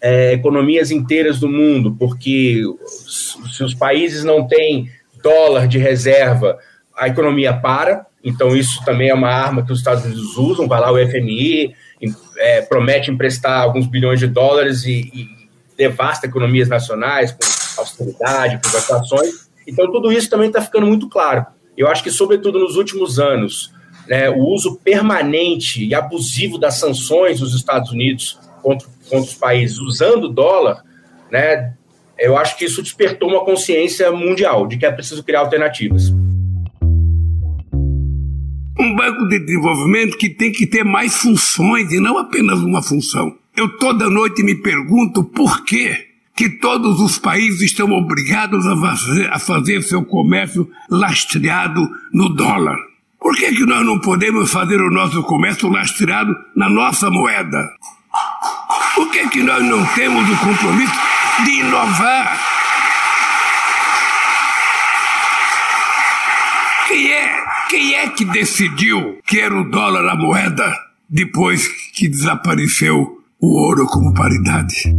[0.00, 4.90] é, economias inteiras do mundo, porque se os países não têm
[5.22, 6.58] dólar de reserva,
[6.96, 8.06] a economia para.
[8.24, 10.66] Então, isso também é uma arma que os Estados Unidos usam.
[10.66, 11.74] Vai lá o FMI,
[12.38, 15.35] é, promete emprestar alguns bilhões de dólares e, e
[15.76, 19.48] devasta economias nacionais com austeridade, privatizações.
[19.66, 21.44] Então, tudo isso também está ficando muito claro.
[21.76, 23.72] Eu acho que, sobretudo nos últimos anos,
[24.08, 29.78] né, o uso permanente e abusivo das sanções dos Estados Unidos contra, contra os países
[29.78, 30.82] usando o dólar,
[31.30, 31.74] né,
[32.18, 36.10] eu acho que isso despertou uma consciência mundial de que é preciso criar alternativas.
[38.78, 43.34] Um banco de desenvolvimento que tem que ter mais funções e não apenas uma função.
[43.56, 49.32] Eu toda noite me pergunto por que que todos os países estão obrigados a fazer,
[49.32, 52.76] a fazer seu comércio lastreado no dólar.
[53.18, 57.72] Por que, que nós não podemos fazer o nosso comércio lastreado na nossa moeda?
[58.94, 60.94] Por que, que nós não temos o compromisso
[61.46, 62.38] de inovar?
[66.86, 70.78] Quem é, quem é que decidiu que era o dólar a moeda
[71.08, 74.94] depois que desapareceu o ouro como paridade?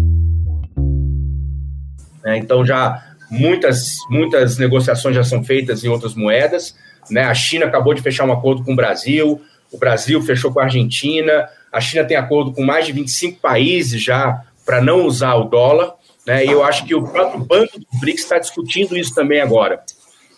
[2.26, 6.76] É, então já muitas, muitas negociações já são feitas em outras moedas.
[7.10, 7.24] Né?
[7.24, 10.64] A China acabou de fechar um acordo com o Brasil, o Brasil fechou com a
[10.64, 15.46] Argentina, a China tem acordo com mais de 25 países já para não usar o
[15.46, 15.94] dólar.
[16.26, 16.46] Né?
[16.46, 19.82] E eu acho que o próprio Banco do BRICS está discutindo isso também agora.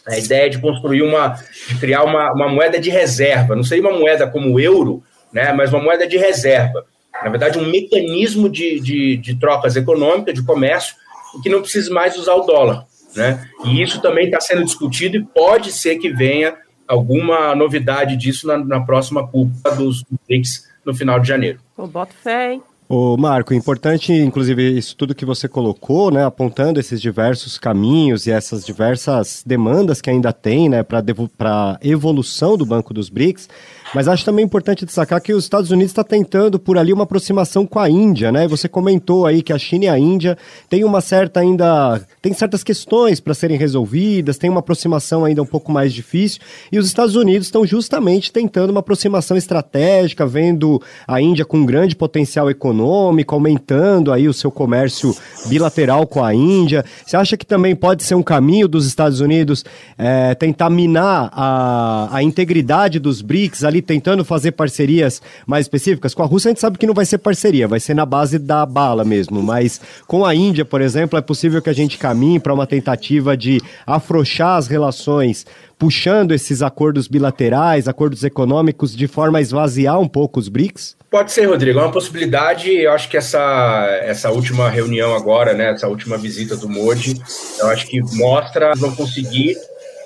[0.07, 3.97] A ideia de construir uma, de criar uma, uma moeda de reserva, não seria uma
[3.97, 5.51] moeda como o euro, né?
[5.53, 6.85] mas uma moeda de reserva.
[7.23, 10.95] Na verdade, um mecanismo de, de, de trocas econômicas, de comércio,
[11.43, 12.85] que não precise mais usar o dólar.
[13.15, 13.47] Né?
[13.65, 16.55] E isso também está sendo discutido e pode ser que venha
[16.87, 21.59] alguma novidade disso na, na próxima cúpula dos BRICS no final de janeiro.
[21.77, 22.63] Eu boto fé, hein?
[22.91, 28.31] Ô Marco, importante, inclusive, isso tudo que você colocou, né, apontando esses diversos caminhos e
[28.31, 33.47] essas diversas demandas que ainda tem, né, para a evolução do Banco dos BRICS.
[33.93, 37.65] Mas acho também importante destacar que os Estados Unidos está tentando por ali uma aproximação
[37.65, 38.47] com a Índia, né?
[38.47, 40.37] Você comentou aí que a China e a Índia
[40.69, 41.99] têm uma certa ainda.
[42.21, 46.39] tem certas questões para serem resolvidas, tem uma aproximação ainda um pouco mais difícil.
[46.71, 51.65] E os Estados Unidos estão justamente tentando uma aproximação estratégica, vendo a Índia com um
[51.65, 55.15] grande potencial econômico, aumentando aí o seu comércio
[55.47, 56.85] bilateral com a Índia.
[57.03, 59.65] Você acha que também pode ser um caminho dos Estados Unidos
[59.97, 63.78] é, tentar minar a, a integridade dos BRICS ali?
[63.79, 66.13] Ali tentando fazer parcerias mais específicas.
[66.13, 68.37] Com a Rússia a gente sabe que não vai ser parceria, vai ser na base
[68.37, 69.41] da bala mesmo.
[69.41, 73.35] Mas com a Índia, por exemplo, é possível que a gente caminhe para uma tentativa
[73.35, 75.45] de afrouxar as relações
[75.77, 80.97] puxando esses acordos bilaterais, acordos econômicos, de forma a esvaziar um pouco os BRICS?
[81.09, 82.69] Pode ser, Rodrigo, é uma possibilidade.
[82.69, 87.19] Eu acho que essa, essa última reunião agora, né, essa última visita do Modi,
[87.59, 89.55] eu acho que mostra vão conseguir.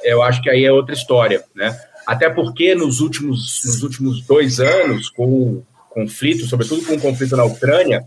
[0.03, 1.75] Eu acho que aí é outra história, né?
[2.05, 7.37] Até porque nos últimos, nos últimos dois anos, com o conflito, sobretudo com o conflito
[7.37, 8.03] na Ucrânia,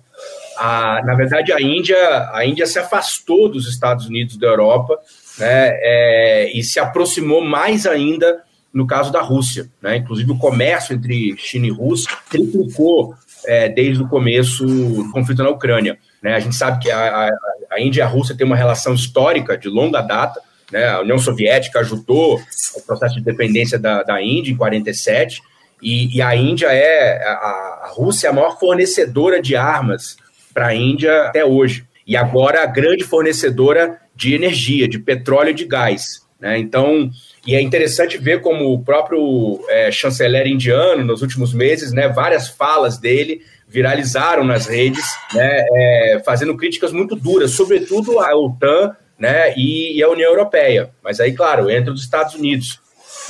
[0.56, 1.96] a, na verdade a Índia,
[2.32, 4.98] a Índia se afastou dos Estados Unidos da Europa
[5.38, 8.42] né, é, e se aproximou mais ainda
[8.72, 9.70] no caso da Rússia.
[9.80, 9.96] Né?
[9.96, 15.50] Inclusive o comércio entre China e Rússia triplicou é, desde o começo do conflito na
[15.50, 15.98] Ucrânia.
[16.22, 16.34] Né?
[16.34, 17.30] A gente sabe que a, a,
[17.72, 20.40] a Índia e a Rússia têm uma relação histórica de longa data,
[20.70, 20.88] né?
[20.88, 22.40] A União Soviética ajudou
[22.74, 25.40] o processo de dependência da, da Índia em 47,
[25.82, 30.16] e, e a Índia é, a, a Rússia é a maior fornecedora de armas
[30.52, 31.84] para a Índia até hoje.
[32.06, 36.24] E agora a grande fornecedora de energia, de petróleo e de gás.
[36.40, 36.58] Né?
[36.58, 37.10] Então,
[37.46, 42.48] e é interessante ver como o próprio é, chanceler indiano, nos últimos meses, né, várias
[42.48, 45.04] falas dele viralizaram nas redes,
[45.34, 50.90] né, é, fazendo críticas muito duras, sobretudo à OTAN né, e, e a União Europeia.
[51.02, 52.80] Mas aí, claro, entra os Estados Unidos.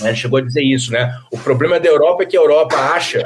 [0.00, 1.16] Né, ele chegou a dizer isso, né?
[1.30, 3.24] O problema da Europa é que a Europa acha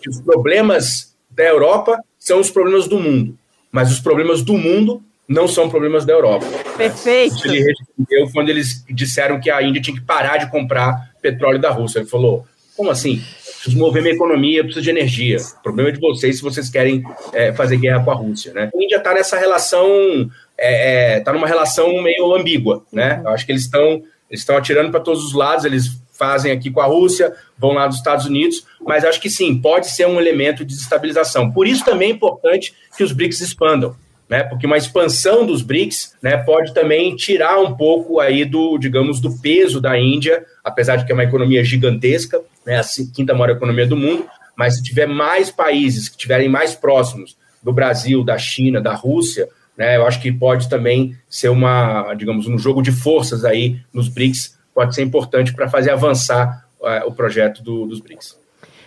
[0.00, 3.38] que os problemas da Europa são os problemas do mundo,
[3.70, 6.46] mas os problemas do mundo não são problemas da Europa.
[6.76, 7.36] Perfeito.
[7.36, 11.58] Isso ele respondeu quando eles disseram que a Índia tinha que parar de comprar petróleo
[11.58, 12.00] da Rússia.
[12.00, 12.46] Ele falou:
[12.76, 13.22] como assim?
[13.62, 15.38] Preciso mover minha economia, preciso de energia.
[15.38, 17.02] O problema é de vocês se vocês querem
[17.32, 18.52] é, fazer guerra com a Rússia.
[18.52, 18.70] Né?
[18.74, 20.28] A Índia está nessa relação
[20.62, 23.20] é, é, tá numa relação meio ambígua, né?
[23.24, 26.70] Eu acho que eles estão eles estão atirando para todos os lados, eles fazem aqui
[26.70, 30.18] com a Rússia, vão lá dos Estados Unidos, mas acho que sim, pode ser um
[30.18, 31.50] elemento de desestabilização.
[31.50, 33.94] Por isso também é importante que os BRICS expandam,
[34.30, 34.44] né?
[34.44, 39.38] Porque uma expansão dos BRICS, né, pode também tirar um pouco aí do, digamos, do
[39.38, 42.84] peso da Índia, apesar de que é uma economia gigantesca, né, a
[43.14, 44.24] quinta maior economia do mundo,
[44.56, 49.46] mas se tiver mais países que estiverem mais próximos do Brasil, da China, da Rússia,
[49.76, 49.96] né?
[49.96, 54.58] Eu acho que pode também ser uma, digamos, um jogo de forças aí nos BRICS,
[54.74, 58.40] pode ser importante para fazer avançar uh, o projeto do, dos BRICS.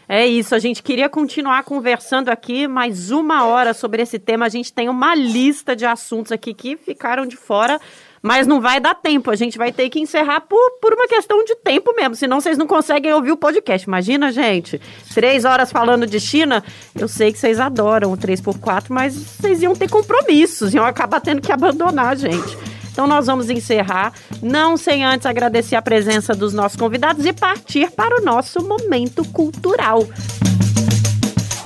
[0.07, 4.45] É isso, a gente queria continuar conversando aqui mais uma hora sobre esse tema.
[4.45, 7.79] A gente tem uma lista de assuntos aqui que ficaram de fora
[8.25, 9.29] mas não vai dar tempo.
[9.29, 12.57] A gente vai ter que encerrar por, por uma questão de tempo mesmo, senão vocês
[12.57, 13.85] não conseguem ouvir o podcast.
[13.85, 14.81] Imagina, gente,
[15.13, 16.63] três horas falando de China.
[16.99, 21.39] Eu sei que vocês adoram o 3x4, mas vocês iam ter compromissos, iam acabar tendo
[21.39, 22.57] que abandonar a gente.
[22.91, 24.11] Então nós vamos encerrar,
[24.41, 29.23] não sem antes agradecer a presença dos nossos convidados e partir para o nosso momento
[29.25, 29.99] cultural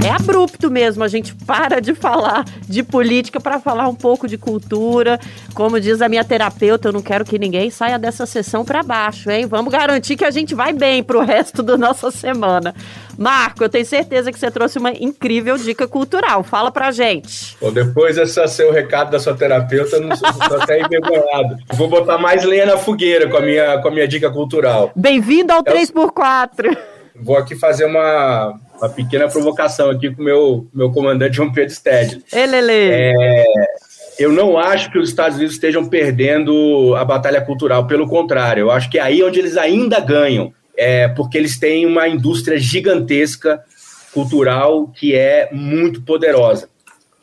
[0.05, 1.03] é abrupto mesmo.
[1.03, 5.19] A gente para de falar de política para falar um pouco de cultura.
[5.53, 9.29] Como diz a minha terapeuta, eu não quero que ninguém saia dessa sessão para baixo,
[9.29, 9.45] hein?
[9.45, 12.73] Vamos garantir que a gente vai bem pro resto da nossa semana.
[13.17, 16.43] Marco, eu tenho certeza que você trouxe uma incrível dica cultural.
[16.43, 17.57] Fala pra gente.
[17.59, 20.27] Bom, depois desse seu recado da sua terapeuta, eu não sou,
[20.61, 21.57] até envergonhado.
[21.73, 24.91] Vou botar mais lenha na fogueira com a minha, com a minha dica cultural.
[24.95, 25.73] Bem-vindo ao eu...
[25.73, 26.77] 3x4.
[27.21, 31.73] Vou aqui fazer uma, uma pequena provocação aqui com o meu, meu comandante João Pedro
[31.73, 32.23] Stedley.
[32.91, 33.45] É,
[34.17, 38.71] eu não acho que os Estados Unidos estejam perdendo a batalha cultural, pelo contrário, eu
[38.71, 43.63] acho que é aí onde eles ainda ganham, é, porque eles têm uma indústria gigantesca
[44.13, 46.69] cultural que é muito poderosa.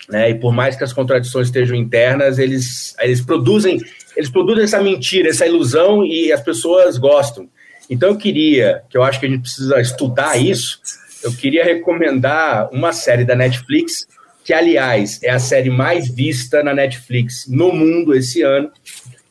[0.09, 0.31] Né?
[0.31, 3.81] E por mais que as contradições estejam internas, eles, eles produzem
[4.17, 7.49] eles produzem essa mentira, essa ilusão e as pessoas gostam.
[7.89, 10.81] Então eu queria, que eu acho que a gente precisa estudar isso,
[11.23, 14.07] eu queria recomendar uma série da Netflix,
[14.45, 18.71] que, aliás, é a série mais vista na Netflix no mundo esse ano,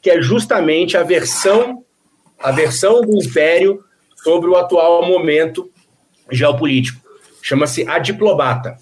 [0.02, 1.84] que é justamente a versão,
[2.38, 3.84] a versão do Império
[4.18, 5.72] sobre o atual momento
[6.30, 7.00] geopolítico.
[7.42, 8.78] Chama-se A Diplomata.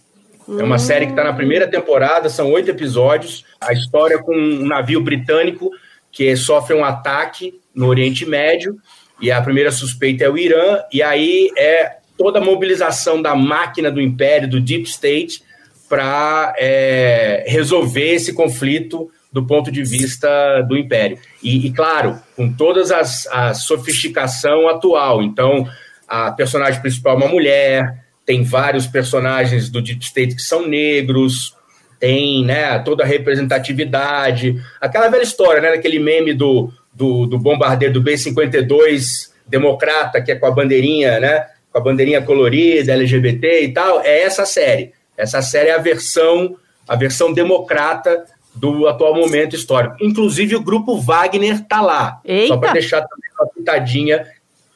[0.48, 3.46] É uma série que está na primeira temporada, são oito episódios.
[3.62, 5.70] A história com um navio britânico
[6.12, 8.78] que sofre um ataque no Oriente Médio,
[9.24, 13.90] e a primeira suspeita é o Irã, e aí é toda a mobilização da máquina
[13.90, 15.42] do império, do Deep State,
[15.88, 21.18] para é, resolver esse conflito do ponto de vista do império.
[21.42, 25.24] E, e claro, com todas as a sofisticação atual.
[25.24, 25.66] Então,
[26.06, 31.56] a personagem principal é uma mulher, tem vários personagens do Deep State que são negros,
[31.98, 34.62] tem né, toda a representatividade.
[34.82, 40.36] Aquela velha história, né, daquele meme do, do, do bombardeiro do B-52 democrata, que é
[40.36, 44.92] com a bandeirinha, né, com a bandeirinha colorida, LGBT e tal, é essa série.
[45.18, 46.56] Essa série é a versão,
[46.88, 49.96] a versão democrata do atual momento histórico.
[50.00, 52.22] Inclusive, o grupo Wagner está lá.
[52.24, 52.48] Eita.
[52.50, 54.28] Só para deixar também uma pitadinha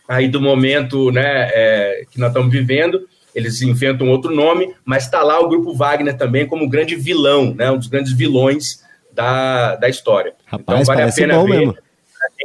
[0.08, 3.08] aí do momento né, é, que nós estamos vivendo.
[3.36, 7.70] Eles inventam outro nome, mas está lá o grupo Wagner também como grande vilão, né,
[7.70, 10.34] um dos grandes vilões da, da história.
[10.46, 11.76] Rapaz, então vale a pena ver mesmo.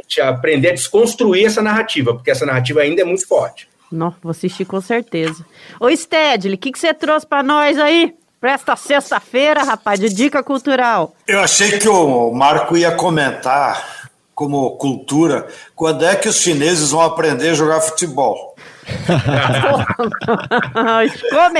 [0.03, 3.67] A gente aprender a desconstruir essa narrativa, porque essa narrativa ainda é muito forte.
[3.91, 5.45] Não, vou assistir com certeza.
[5.79, 8.13] Ô, Stedley, o que, que você trouxe para nós aí?
[8.41, 11.15] Pra esta sexta-feira, rapaz, de dica cultural.
[11.27, 17.01] Eu achei que o Marco ia comentar, como cultura, quando é que os chineses vão
[17.01, 18.52] aprender a jogar futebol.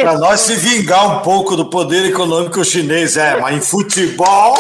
[0.04, 4.56] Para nós se vingar um pouco do poder econômico chinês, é, mas em futebol.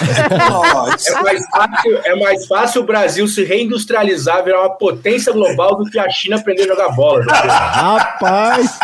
[0.00, 5.76] É, é, mais fácil, é mais fácil o Brasil se reindustrializar, virar uma potência global
[5.76, 7.24] do que a China aprender a jogar bola.
[7.26, 8.78] Rapaz!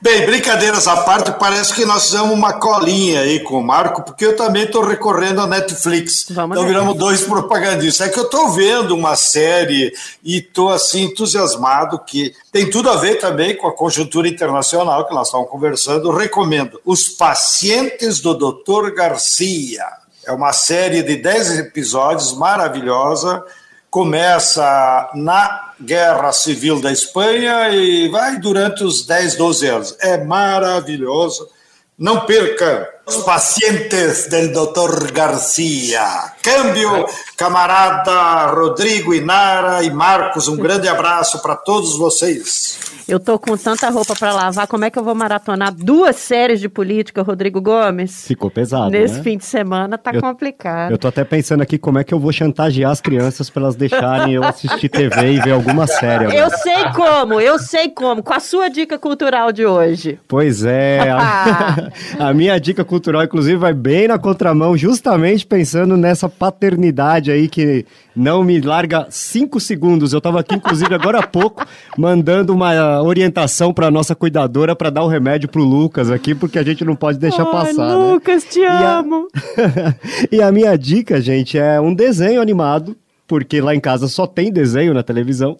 [0.00, 4.24] Bem, brincadeiras à parte, parece que nós fizemos uma colinha aí com o Marco, porque
[4.26, 6.26] eu também estou recorrendo à Netflix.
[6.30, 8.08] Vamos então viramos dois propagandistas.
[8.08, 9.92] É que eu estou vendo uma série
[10.22, 15.14] e estou assim entusiasmado que tem tudo a ver também com a conjuntura internacional que
[15.14, 16.12] nós estamos conversando.
[16.12, 18.94] Recomendo Os Pacientes do Dr.
[18.94, 19.84] Garcia.
[20.24, 23.44] É uma série de 10 episódios maravilhosa.
[23.90, 29.96] Começa na Guerra Civil da Espanha e vai durante os 10, 12 anos.
[30.00, 31.48] É maravilhoso.
[31.96, 35.12] Não perca os pacientes do Dr.
[35.12, 36.32] Garcia.
[36.42, 42.93] Câmbio, camarada Rodrigo, Inara e Marcos, um grande abraço para todos vocês.
[43.06, 46.60] Eu tô com tanta roupa para lavar, como é que eu vou maratonar duas séries
[46.60, 48.26] de política, Rodrigo Gomes?
[48.26, 49.22] Ficou pesado, Nesse né?
[49.22, 50.90] fim de semana tá eu, complicado.
[50.90, 53.76] Eu tô até pensando aqui como é que eu vou chantagear as crianças para elas
[53.76, 56.26] deixarem eu assistir TV e ver alguma série.
[56.26, 56.38] Agora.
[56.38, 60.18] Eu sei como, eu sei como, com a sua dica cultural de hoje.
[60.26, 61.90] Pois é, a,
[62.28, 67.84] a minha dica cultural, inclusive, vai bem na contramão, justamente pensando nessa paternidade aí que
[68.14, 70.12] não me larga cinco segundos.
[70.12, 71.66] Eu estava aqui, inclusive, agora há pouco,
[71.98, 72.72] mandando uma
[73.02, 76.96] orientação para nossa cuidadora para dar o remédio pro Lucas aqui, porque a gente não
[76.96, 77.88] pode deixar Ai, passar.
[77.88, 77.94] né?
[77.94, 78.50] Lucas, né?
[78.50, 79.28] te e amo.
[79.56, 79.94] A...
[80.36, 84.52] e a minha dica, gente, é um desenho animado, porque lá em casa só tem
[84.52, 85.58] desenho na televisão,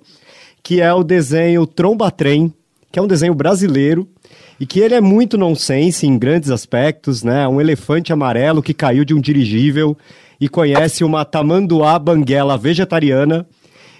[0.62, 2.52] que é o desenho Tromba Trem,
[2.90, 4.08] que é um desenho brasileiro
[4.58, 7.46] e que ele é muito nonsense em grandes aspectos, né?
[7.48, 9.96] Um elefante amarelo que caiu de um dirigível
[10.40, 13.46] e conhece uma tamanduá banguela vegetariana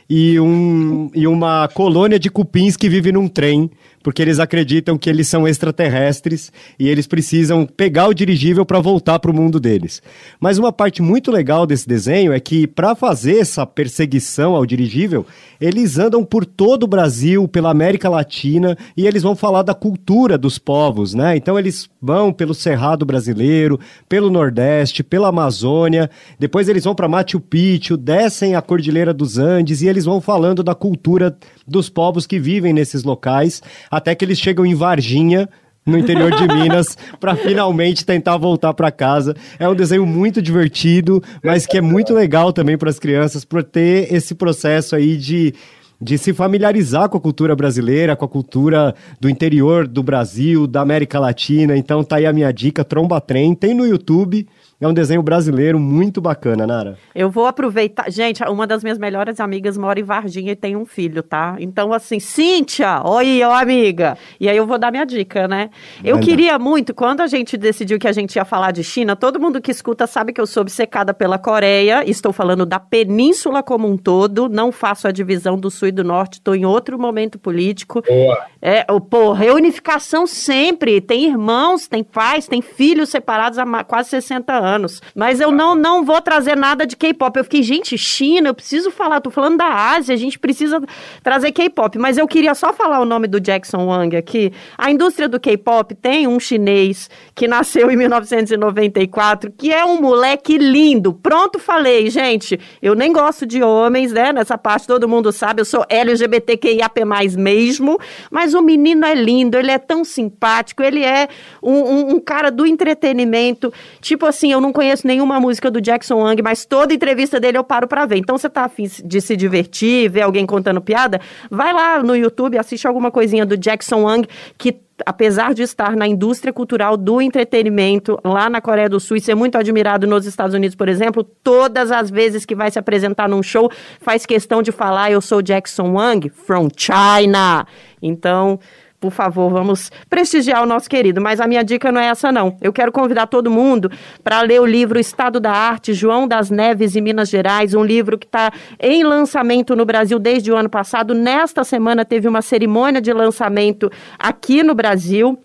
[0.09, 3.71] e, um, e uma colônia de cupins que vive num trem,
[4.05, 9.19] porque eles acreditam que eles são extraterrestres e eles precisam pegar o dirigível para voltar
[9.19, 10.03] para o mundo deles.
[10.39, 15.25] Mas uma parte muito legal desse desenho é que, para fazer essa perseguição ao dirigível,
[15.59, 20.37] eles andam por todo o Brasil, pela América Latina, e eles vão falar da cultura
[20.37, 21.35] dos povos, né?
[21.35, 27.41] Então eles vão pelo Cerrado brasileiro, pelo Nordeste, pela Amazônia, depois eles vão para Machu
[27.41, 31.35] Picchu, descem a Cordilheira dos Andes e eles vão falando da cultura
[31.67, 33.63] dos povos que vivem nesses locais,
[33.97, 35.49] até que eles chegam em Varginha,
[35.87, 39.37] no interior de Minas para finalmente tentar voltar para casa.
[39.59, 43.63] É um desenho muito divertido, mas que é muito legal também para as crianças por
[43.63, 45.55] ter esse processo aí de
[46.01, 50.83] de se familiarizar com a cultura brasileira, com a cultura do interior do Brasil, da
[50.83, 51.77] América Latina.
[51.77, 54.47] Então tá aí a minha dica, Tromba Trem, tem no YouTube.
[54.85, 56.99] É um desenho brasileiro muito bacana, Nara.
[57.15, 58.11] Eu vou aproveitar.
[58.11, 61.57] Gente, uma das minhas melhores amigas mora em Varginha e tem um filho, tá?
[61.59, 64.19] Então, assim, Cíntia, oi, ó, amiga.
[64.39, 65.71] E aí eu vou dar minha dica, né?
[66.05, 69.41] Eu queria muito, quando a gente decidiu que a gente ia falar de China, todo
[69.41, 72.05] mundo que escuta sabe que eu sou obcecada pela Coreia.
[72.07, 74.51] Estou falando da península como um todo.
[74.51, 78.03] Não faço a divisão do sul e do norte, estou em outro momento político.
[78.07, 78.39] Boa.
[78.61, 81.01] É, o- pô, reunificação sempre.
[81.01, 84.74] Tem irmãos, tem pais, tem filhos separados há quase 60 anos.
[84.75, 85.01] Anos.
[85.15, 87.37] Mas eu não, não vou trazer nada de K-pop.
[87.37, 90.81] Eu fiquei, gente, China, eu preciso falar, tô falando da Ásia, a gente precisa
[91.23, 91.99] trazer K-pop.
[91.99, 94.53] Mas eu queria só falar o nome do Jackson Wang aqui.
[94.77, 100.59] A indústria do K-pop tem um chinês que nasceu em 1994, que é um moleque
[100.59, 101.15] lindo.
[101.15, 102.59] Pronto, falei, gente.
[102.83, 104.33] Eu nem gosto de homens, né?
[104.33, 107.05] Nessa parte todo mundo sabe, eu sou LGBTQIAP+,
[107.37, 107.99] mesmo.
[108.31, 111.29] Mas o menino é lindo, ele é tão simpático, ele é
[111.63, 113.73] um, um, um cara do entretenimento.
[114.01, 117.65] Tipo assim, eu não conheço nenhuma música do Jackson Wang, mas toda entrevista dele eu
[117.65, 118.17] paro pra ver.
[118.17, 121.21] Então você tá afim de se divertir, ver alguém contando piada?
[121.51, 126.07] Vai lá no YouTube, assiste alguma coisinha do Jackson Wang, que apesar de estar na
[126.07, 130.55] indústria cultural do entretenimento lá na Coreia do Sul e ser muito admirado nos Estados
[130.55, 134.71] Unidos, por exemplo, todas as vezes que vai se apresentar num show, faz questão de
[134.71, 137.67] falar eu sou Jackson Wang from China.
[138.01, 138.61] Então,
[139.05, 141.21] por favor, vamos prestigiar o nosso querido.
[141.21, 142.57] Mas a minha dica não é essa, não.
[142.63, 143.91] Eu quero convidar todo mundo
[144.23, 148.17] para ler o livro Estado da Arte, João das Neves e Minas Gerais, um livro
[148.17, 148.51] que está
[148.81, 151.13] em lançamento no Brasil desde o ano passado.
[151.13, 155.39] Nesta semana teve uma cerimônia de lançamento aqui no Brasil.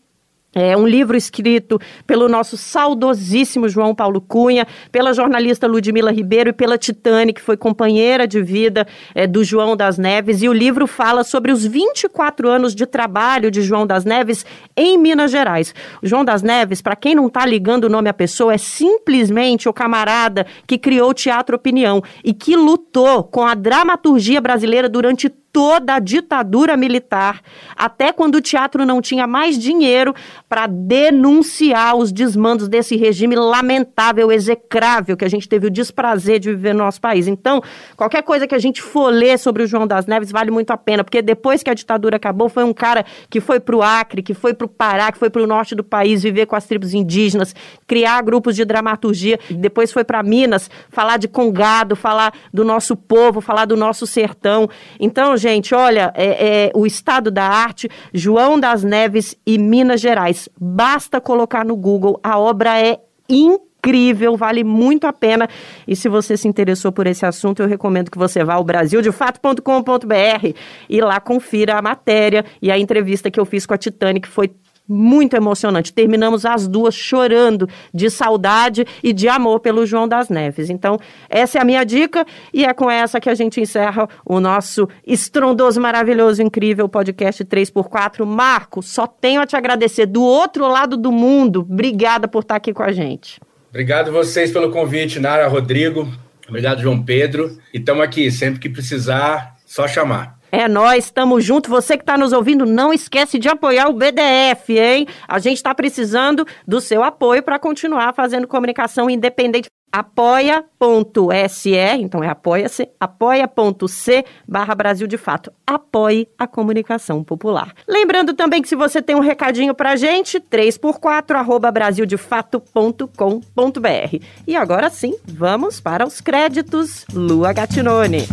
[0.54, 6.54] É um livro escrito pelo nosso saudosíssimo João Paulo Cunha, pela jornalista Ludmila Ribeiro e
[6.54, 10.42] pela Titane, que foi companheira de vida é, do João das Neves.
[10.42, 14.44] E o livro fala sobre os 24 anos de trabalho de João das Neves
[14.76, 15.76] em Minas Gerais.
[16.02, 19.70] O João das Neves, para quem não está ligando o nome à pessoa, é simplesmente
[19.70, 25.30] o camarada que criou o Teatro Opinião e que lutou com a dramaturgia brasileira durante
[25.52, 27.42] toda a ditadura militar,
[27.76, 30.14] até quando o teatro não tinha mais dinheiro
[30.48, 36.52] para denunciar os desmandos desse regime lamentável, execrável que a gente teve o desprazer de
[36.52, 37.28] viver no nosso país.
[37.28, 37.62] Então,
[37.96, 40.78] qualquer coisa que a gente for ler sobre o João das Neves vale muito a
[40.78, 44.22] pena, porque depois que a ditadura acabou, foi um cara que foi para o Acre,
[44.22, 46.66] que foi para o Pará, que foi para o norte do país viver com as
[46.66, 47.56] tribos indígenas,
[47.88, 53.42] criar grupos de dramaturgia, depois foi para Minas falar de congado, falar do nosso povo,
[53.42, 54.70] falar do nosso sertão.
[55.00, 60.48] Então, gente, olha, é, é, o estado da arte, João das Neves e Minas Gerais.
[60.60, 65.50] Basta colocar no Google, a obra é incrível, vale muito a pena.
[65.88, 70.54] E se você se interessou por esse assunto, eu recomendo que você vá ao brasildefato.com.br
[70.88, 74.52] e lá confira a matéria e a entrevista que eu fiz com a Titanic, foi
[74.90, 75.94] muito emocionante.
[75.94, 80.70] Terminamos as duas chorando de saudade e de amor pelo João das Neves.
[80.70, 80.98] Então,
[81.30, 84.90] essa é a minha dica e é com essa que a gente encerra o nosso
[85.06, 88.26] estrondoso, maravilhoso, incrível podcast 3x4.
[88.26, 91.62] Marco, só tenho a te agradecer do outro lado do mundo.
[91.70, 93.40] Obrigada por estar aqui com a gente.
[93.70, 96.12] Obrigado vocês pelo convite, Nara, Rodrigo.
[96.48, 97.60] Obrigado, João Pedro.
[97.72, 100.39] E estamos aqui, sempre que precisar, só chamar.
[100.52, 101.70] É nós, estamos junto.
[101.70, 105.08] Você que está nos ouvindo, não esquece de apoiar o BDF, hein?
[105.28, 109.70] A gente está precisando do seu apoio para continuar fazendo comunicação independente.
[109.92, 115.52] apoia.se, então é apoia-se, apoia.c barra Brasil de Fato.
[115.66, 117.74] Apoie a comunicação popular.
[117.88, 124.24] Lembrando também que se você tem um recadinho pra gente, 3x4, arroba brasildefato.com.br.
[124.48, 128.28] E agora sim, vamos para os créditos Lua Gatinone.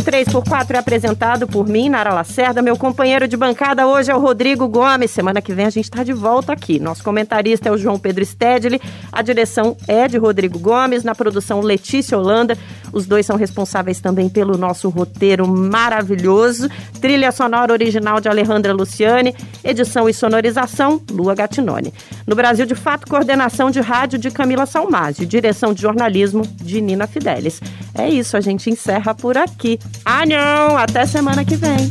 [0.00, 2.62] O 3x4 é apresentado por mim, Nara Lacerda.
[2.62, 5.10] Meu companheiro de bancada hoje é o Rodrigo Gomes.
[5.10, 6.80] Semana que vem a gente está de volta aqui.
[6.80, 8.80] Nosso comentarista é o João Pedro Stedley.
[9.12, 11.04] A direção é de Rodrigo Gomes.
[11.04, 12.56] Na produção, Letícia Holanda.
[12.92, 16.68] Os dois são responsáveis também pelo nosso roteiro maravilhoso.
[17.00, 19.34] Trilha sonora original de Alejandra Luciane.
[19.62, 21.92] Edição e sonorização, Lua Gatinone.
[22.26, 25.26] No Brasil de Fato, coordenação de rádio de Camila Salmásio.
[25.26, 27.60] Direção de jornalismo de Nina Fidelis.
[27.94, 29.78] É isso, a gente encerra por aqui.
[30.04, 30.76] Ah, não!
[30.76, 31.90] Até semana que vem.